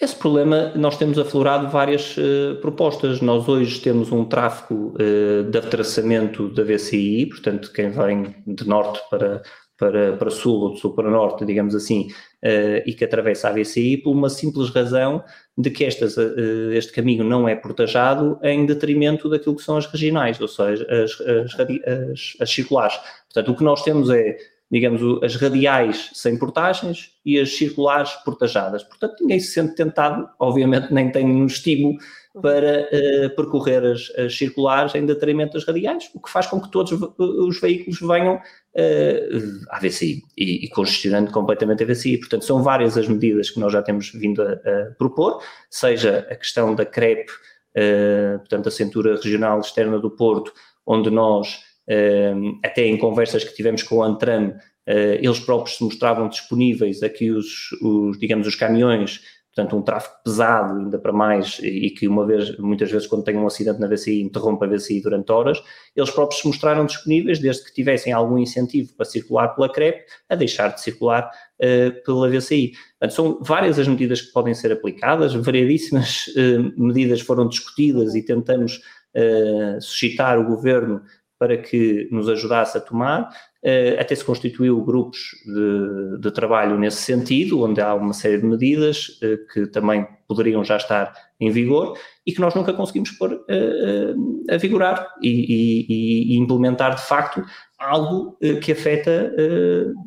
[0.00, 3.20] Esse problema, nós temos aflorado várias uh, propostas.
[3.20, 9.00] Nós hoje temos um tráfego uh, de atravessamento da VCI, portanto, quem vem de norte
[9.08, 9.42] para,
[9.78, 12.08] para, para sul ou de sul para norte, digamos assim,
[12.44, 15.22] uh, e que atravessa a VCI, por uma simples razão
[15.56, 19.86] de que estas, uh, este caminho não é portajado em detrimento daquilo que são as
[19.86, 22.96] regionais, ou seja, as, as, as, as circulares.
[23.32, 24.36] Portanto, o que nós temos é,
[24.70, 28.82] digamos, as radiais sem portagens e as circulares portajadas.
[28.84, 31.96] Portanto, ninguém se sente tentado, obviamente nem tem nenhum estímulo
[32.42, 36.68] para uh, percorrer as, as, circulares em detrimento das radiais, o que faz com que
[36.68, 42.18] todos os veículos venham uh, à VCI e, e, congestionando completamente a VCI.
[42.18, 46.34] Portanto, são várias as medidas que nós já temos vindo a, a propor, seja a
[46.34, 50.52] questão da CREP, uh, portanto, a Centura Regional Externa do Porto,
[50.84, 54.54] onde nós, uh, até em conversas que tivemos com o Antram,
[54.86, 59.22] eles próprios se mostravam disponíveis aqui os, os digamos, os caminhões
[59.54, 63.36] portanto, um tráfego pesado, ainda para mais, e que uma vez, muitas vezes, quando tem
[63.36, 65.62] um acidente na VCI, interrompe a VCI durante horas,
[65.94, 70.34] eles próprios se mostraram disponíveis, desde que tivessem algum incentivo para circular pela CREP, a
[70.34, 71.30] deixar de circular
[71.60, 72.72] uh, pela VCI.
[72.98, 78.22] Portanto, são várias as medidas que podem ser aplicadas, variedíssimas uh, medidas foram discutidas e
[78.22, 78.80] tentamos
[79.14, 81.00] uh, suscitar o governo
[81.44, 83.28] para que nos ajudasse a tomar.
[83.62, 88.46] Uh, até se constituiu grupos de, de, trabalho nesse sentido, onde há uma série de
[88.46, 93.32] medidas uh, que também poderiam já estar em vigor e que nós nunca conseguimos pôr
[93.32, 97.44] uh, a vigorar e, e, e, implementar de facto
[97.78, 99.30] algo que afeta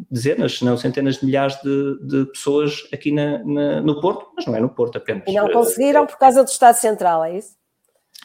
[0.10, 4.48] dezenas, se não centenas de milhares de, de pessoas aqui na, na, no Porto, mas
[4.48, 5.24] não é no Porto apenas.
[5.28, 7.56] E não conseguiram por causa do Estado Central, é isso?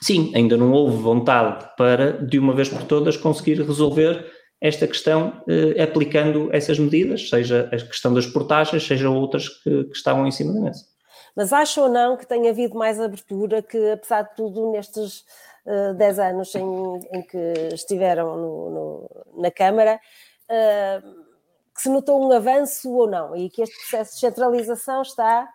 [0.02, 4.26] Sim, ainda não houve vontade para, de uma vez por todas, conseguir resolver
[4.60, 9.96] esta questão eh, aplicando essas medidas, seja a questão das portagens, seja outras que, que
[9.96, 10.84] estavam em cima da mesa.
[11.36, 15.24] Mas acho ou não que tenha havido mais abertura que, apesar de tudo, nestes
[15.66, 20.00] uh, 10 anos em, em que estiveram no, no, na Câmara,
[20.50, 21.24] uh,
[21.74, 25.48] que se notou um avanço ou não, e que este processo de centralização está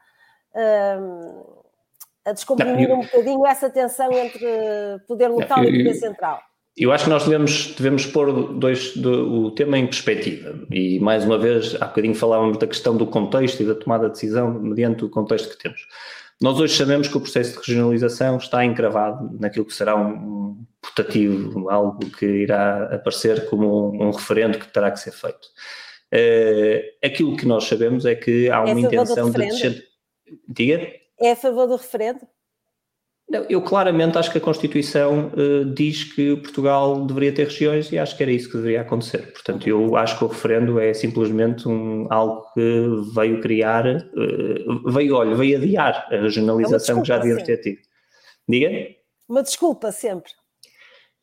[0.54, 1.67] uh,
[2.28, 4.46] a descomprimir um bocadinho essa tensão entre
[5.08, 6.40] poder local não, eu, e poder central.
[6.76, 11.24] Eu acho que nós devemos, devemos pôr dois, do, o tema em perspectiva e, mais
[11.24, 15.06] uma vez, há bocadinho falávamos da questão do contexto e da tomada de decisão mediante
[15.06, 15.88] o contexto que temos.
[16.40, 21.70] Nós hoje sabemos que o processo de regionalização está encravado naquilo que será um, portativo,
[21.70, 25.48] algo que irá aparecer como um, um referendo que terá que ser feito.
[26.14, 29.84] Uh, aquilo que nós sabemos é que há uma é intenção de...
[30.48, 31.07] Diga?
[31.20, 32.22] É a favor do referendo?
[33.30, 38.00] Não, eu claramente acho que a Constituição uh, diz que Portugal deveria ter regiões e
[38.00, 39.34] acho que era isso que deveria acontecer.
[39.34, 45.16] Portanto, eu acho que o referendo é simplesmente um, algo que veio criar, uh, veio,
[45.16, 47.80] olha, veio adiar a regionalização é que já devíamos ter tido.
[48.48, 48.70] Diga?
[49.28, 50.32] Uma desculpa sempre.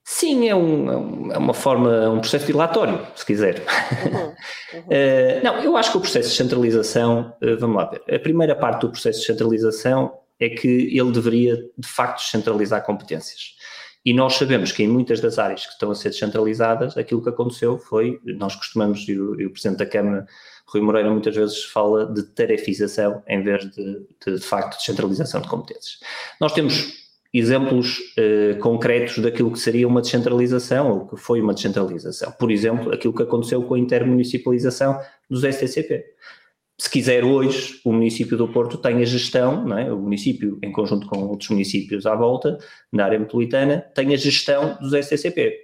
[0.07, 3.64] Sim, é, um, é uma forma, um processo dilatório, se quiser.
[4.05, 4.20] Uhum,
[4.74, 4.80] uhum.
[4.80, 8.55] uh, não, eu acho que o processo de centralização, uh, vamos lá ver, a primeira
[8.55, 13.55] parte do processo de centralização é que ele deveria, de facto, centralizar competências.
[14.05, 17.30] E nós sabemos que em muitas das áreas que estão a ser descentralizadas, aquilo que
[17.30, 20.26] aconteceu foi, nós costumamos, e o, e o Presidente da Câmara,
[20.66, 25.48] Rui Moreira, muitas vezes fala de tarefização em vez de, de, de facto, descentralização de
[25.48, 25.98] competências.
[26.38, 27.03] Nós temos
[27.35, 32.30] exemplos uh, concretos daquilo que seria uma descentralização ou que foi uma descentralização.
[32.39, 36.05] Por exemplo, aquilo que aconteceu com a intermunicipalização dos STCP.
[36.78, 39.93] Se quiser hoje, o município do Porto tem a gestão, é?
[39.93, 42.57] o município, em conjunto com outros municípios à volta,
[42.93, 45.57] na área metropolitana, tem a gestão dos STCP.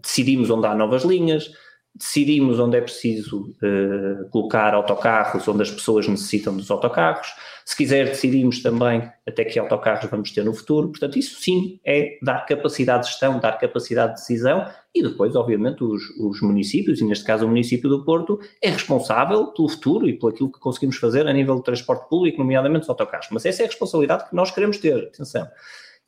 [0.00, 1.52] Decidimos onde há novas linhas,
[1.94, 7.28] decidimos onde é preciso uh, colocar autocarros, onde as pessoas necessitam dos autocarros.
[7.66, 10.88] Se quiser, decidimos também até que autocarros vamos ter no futuro.
[10.88, 15.84] Portanto, isso sim é dar capacidade de gestão, dar capacidade de decisão e depois, obviamente,
[15.84, 20.18] os, os municípios, e neste caso o município do Porto, é responsável pelo futuro e
[20.18, 23.28] pelo aquilo que conseguimos fazer a nível do transporte público, nomeadamente os autocarros.
[23.30, 25.46] Mas essa é a responsabilidade que nós queremos ter, atenção.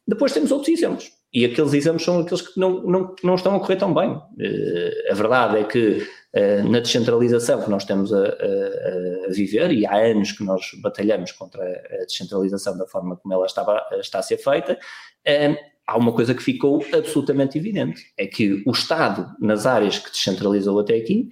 [0.06, 3.58] Depois temos outros exemplos e aqueles exames são aqueles que não, não, não estão a
[3.58, 4.10] correr tão bem.
[4.10, 9.72] Uh, a verdade é que uh, na descentralização que nós estamos a, a, a, viver,
[9.72, 14.20] e há anos que nós batalhamos contra a descentralização da forma como ela estava, está
[14.20, 19.34] a ser feita, uh, há uma coisa que ficou absolutamente evidente: é que o Estado,
[19.40, 21.28] nas áreas que descentralizou até aqui,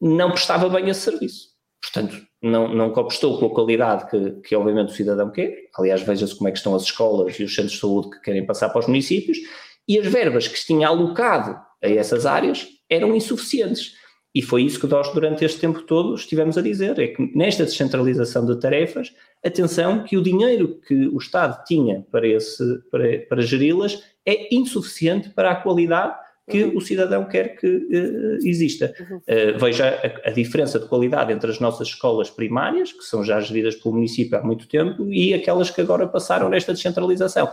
[0.00, 1.50] não prestava bem esse serviço.
[1.80, 5.68] Portanto, não, não cooptou com a qualidade que, que obviamente o cidadão quer.
[5.78, 8.46] Aliás, veja-se como é que estão as escolas e os centros de saúde que querem
[8.46, 9.38] passar para os municípios,
[9.88, 13.94] e as verbas que se tinha alocado a essas áreas eram insuficientes.
[14.34, 17.64] E foi isso que nós, durante este tempo todo, estivemos a dizer: é que nesta
[17.64, 22.26] descentralização de tarefas, atenção que o dinheiro que o Estado tinha para,
[22.90, 26.16] para, para geri-las é insuficiente para a qualidade
[26.48, 26.76] que uhum.
[26.76, 28.94] o cidadão quer que uh, exista.
[29.00, 29.16] Uhum.
[29.16, 33.40] Uh, veja a, a, diferença de qualidade entre as nossas escolas primárias, que são já
[33.40, 37.50] geridas pelo município há muito tempo, e aquelas que agora passaram nesta descentralização.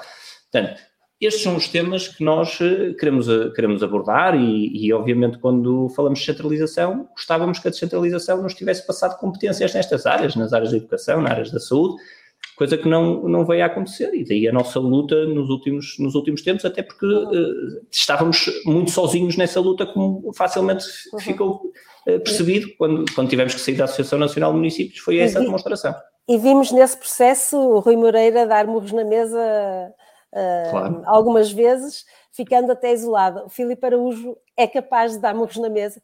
[0.51, 0.79] Portanto,
[1.19, 6.19] estes são os temas que nós uh, queremos, queremos abordar e, e, obviamente, quando falamos
[6.19, 10.77] de descentralização, gostávamos que a descentralização nos tivesse passado competências nestas áreas, nas áreas da
[10.77, 11.95] educação, nas áreas da saúde,
[12.55, 14.13] coisa que não, não veio a acontecer.
[14.13, 18.91] E daí a nossa luta nos últimos, nos últimos tempos, até porque uh, estávamos muito
[18.91, 21.19] sozinhos nessa luta, como facilmente uhum.
[21.19, 21.61] ficou
[22.07, 25.41] uh, percebido quando, quando tivemos que sair da Associação Nacional de Municípios, foi essa a
[25.41, 25.93] demonstração.
[26.27, 29.37] E vimos nesse processo o Rui Moreira dar murros na mesa
[30.31, 31.01] uh, claro.
[31.05, 33.45] algumas vezes, ficando até isolado.
[33.45, 36.01] O Filipe Araújo é capaz de dar murros na mesa?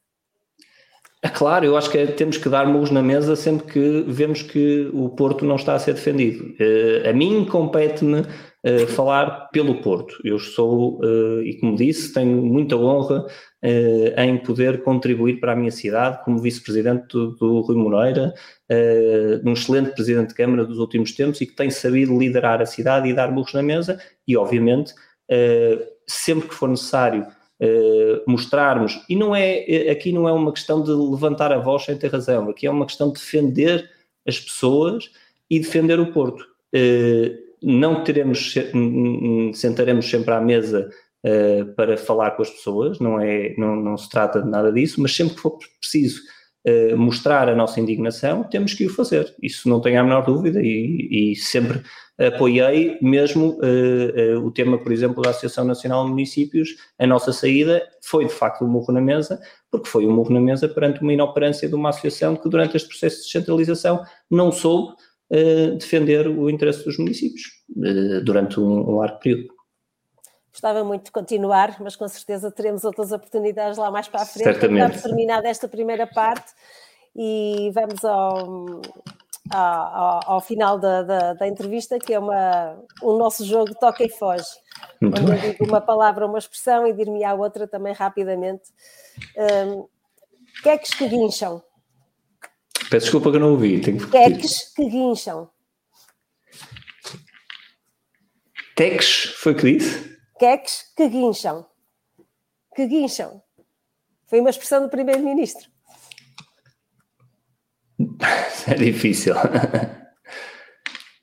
[1.22, 4.42] É claro, eu acho que é, temos que dar murros na mesa sempre que vemos
[4.42, 6.56] que o Porto não está a ser defendido.
[6.58, 10.16] Uh, a mim compete-me uh, falar pelo Porto.
[10.24, 13.26] Eu sou, uh, e como disse, tenho muita honra
[14.16, 18.34] em poder contribuir para a minha cidade como vice-presidente do, do, Rui Moreira,
[19.46, 23.10] um excelente presidente de Câmara dos últimos tempos e que tem sabido liderar a cidade
[23.10, 24.94] e dar murros na mesa e, obviamente,
[26.08, 27.28] sempre que for necessário
[27.62, 31.84] Uh, mostrarmos, e não é, eh, aqui não é uma questão de levantar a voz
[31.84, 33.89] sem ter razão, aqui é uma questão de defender
[34.26, 35.12] as pessoas
[35.49, 36.41] e defender o Porto.
[36.74, 38.55] Uh, não teremos,
[39.53, 40.89] sentaremos sempre à mesa
[41.76, 45.14] para falar com as pessoas, não, é, não, não se trata de nada disso, mas
[45.14, 46.22] sempre que for preciso
[46.95, 49.36] mostrar a nossa indignação, temos que o fazer.
[49.43, 51.82] Isso não tenho a menor dúvida e, e sempre
[52.28, 56.76] apoiei mesmo uh, uh, o tema, por exemplo, da Associação Nacional de Municípios.
[56.98, 59.42] A nossa saída foi, de facto, um murro na mesa,
[59.72, 62.90] porque foi um murro na mesa perante uma inoperância de uma associação que, durante este
[62.90, 64.94] processo de descentralização, não soube
[65.32, 67.44] uh, defender o interesse dos municípios
[68.24, 69.60] durante um, um largo período.
[70.52, 74.44] Gostava muito de continuar, mas com certeza teremos outras oportunidades lá mais para a frente.
[74.44, 75.02] Certamente.
[75.02, 76.52] Terminada esta primeira parte
[77.16, 78.82] e vamos ao,
[79.52, 84.10] ao, ao final da, da, da, entrevista, que é uma, o nosso jogo Toca e
[84.10, 84.43] Foge,
[85.02, 85.45] Muito onde bem.
[85.45, 88.64] eu digo uma palavra, uma expressão e dir-me a outra também rapidamente.
[89.66, 89.88] Um,
[90.62, 91.62] queques que guincham.
[92.89, 93.82] Peço desculpa que eu não ouvi.
[93.82, 95.50] Tenho que queques que guincham.
[98.76, 100.18] Teques, foi o que disse?
[100.39, 101.66] Queques que guincham.
[102.74, 103.41] Que guincham.
[104.26, 105.70] Foi uma expressão do primeiro-ministro.
[108.68, 109.34] É difícil.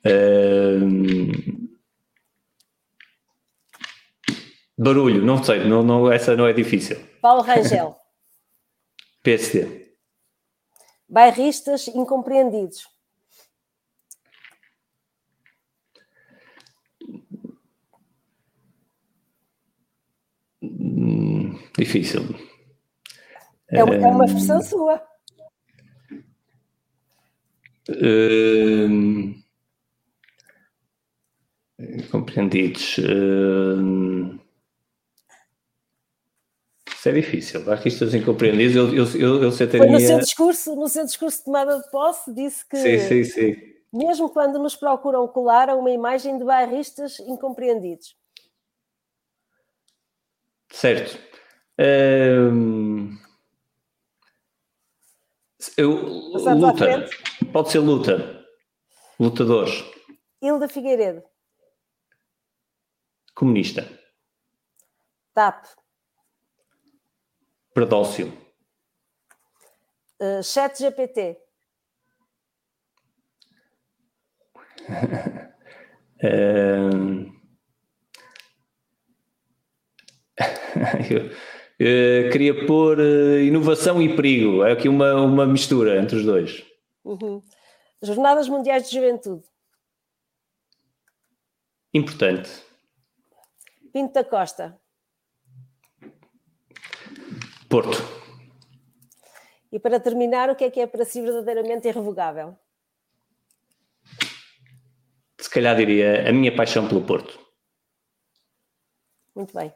[0.05, 1.67] um...
[4.77, 6.97] Barulho, não sei, não, não, essa não é difícil.
[7.21, 7.95] Paulo Rangel.
[9.23, 9.87] PSD.
[11.09, 12.87] Bairristas incompreendidos.
[21.77, 22.21] difícil.
[23.69, 25.06] É, uma, é uma expressão sua.
[27.89, 29.35] Uh,
[32.11, 32.97] compreendidos.
[32.97, 34.39] Uh,
[36.97, 37.71] isso é difícil.
[37.71, 41.45] Artistas incompreendidos, eu, eu, eu, eu sei Foi no seu discurso, no seu discurso de
[41.45, 43.73] tomada de posse, disse que sim, sim, sim.
[43.93, 48.15] mesmo quando nos procuram colar a uma imagem de bairristas incompreendidos.
[50.71, 51.17] Certo.
[51.79, 53.17] Um...
[55.75, 57.09] Eu, luta.
[57.57, 58.45] Pode ser luta.
[59.19, 59.83] Lutadores.
[60.39, 61.23] Hilda Figueiredo.
[63.33, 63.89] Comunista.
[65.33, 65.65] TAP.
[67.73, 68.31] Predócio.
[70.21, 71.35] Uh, chat GPT.
[76.21, 77.25] uh...
[81.79, 84.63] eu, queria pôr uh, inovação e perigo.
[84.63, 86.66] É aqui uma, uma mistura entre os dois.
[87.07, 87.41] Uhum.
[88.01, 89.45] Jornadas Mundiais de Juventude.
[91.93, 92.49] Importante.
[93.93, 94.77] Pinto da Costa.
[97.69, 97.97] Porto.
[99.71, 102.57] E para terminar, o que é que é para si verdadeiramente irrevogável?
[105.39, 107.39] Se calhar diria a minha paixão pelo Porto.
[109.33, 109.73] Muito bem.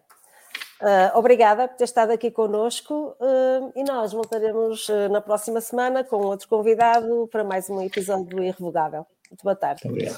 [0.81, 6.03] Uh, obrigada por ter estado aqui connosco uh, e nós voltaremos uh, na próxima semana
[6.03, 9.05] com outro convidado para mais um episódio do Irrevogável.
[9.29, 9.81] Muito boa tarde.
[9.85, 10.17] Muito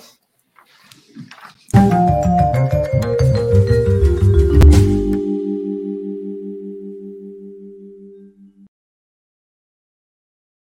[1.74, 2.83] obrigado.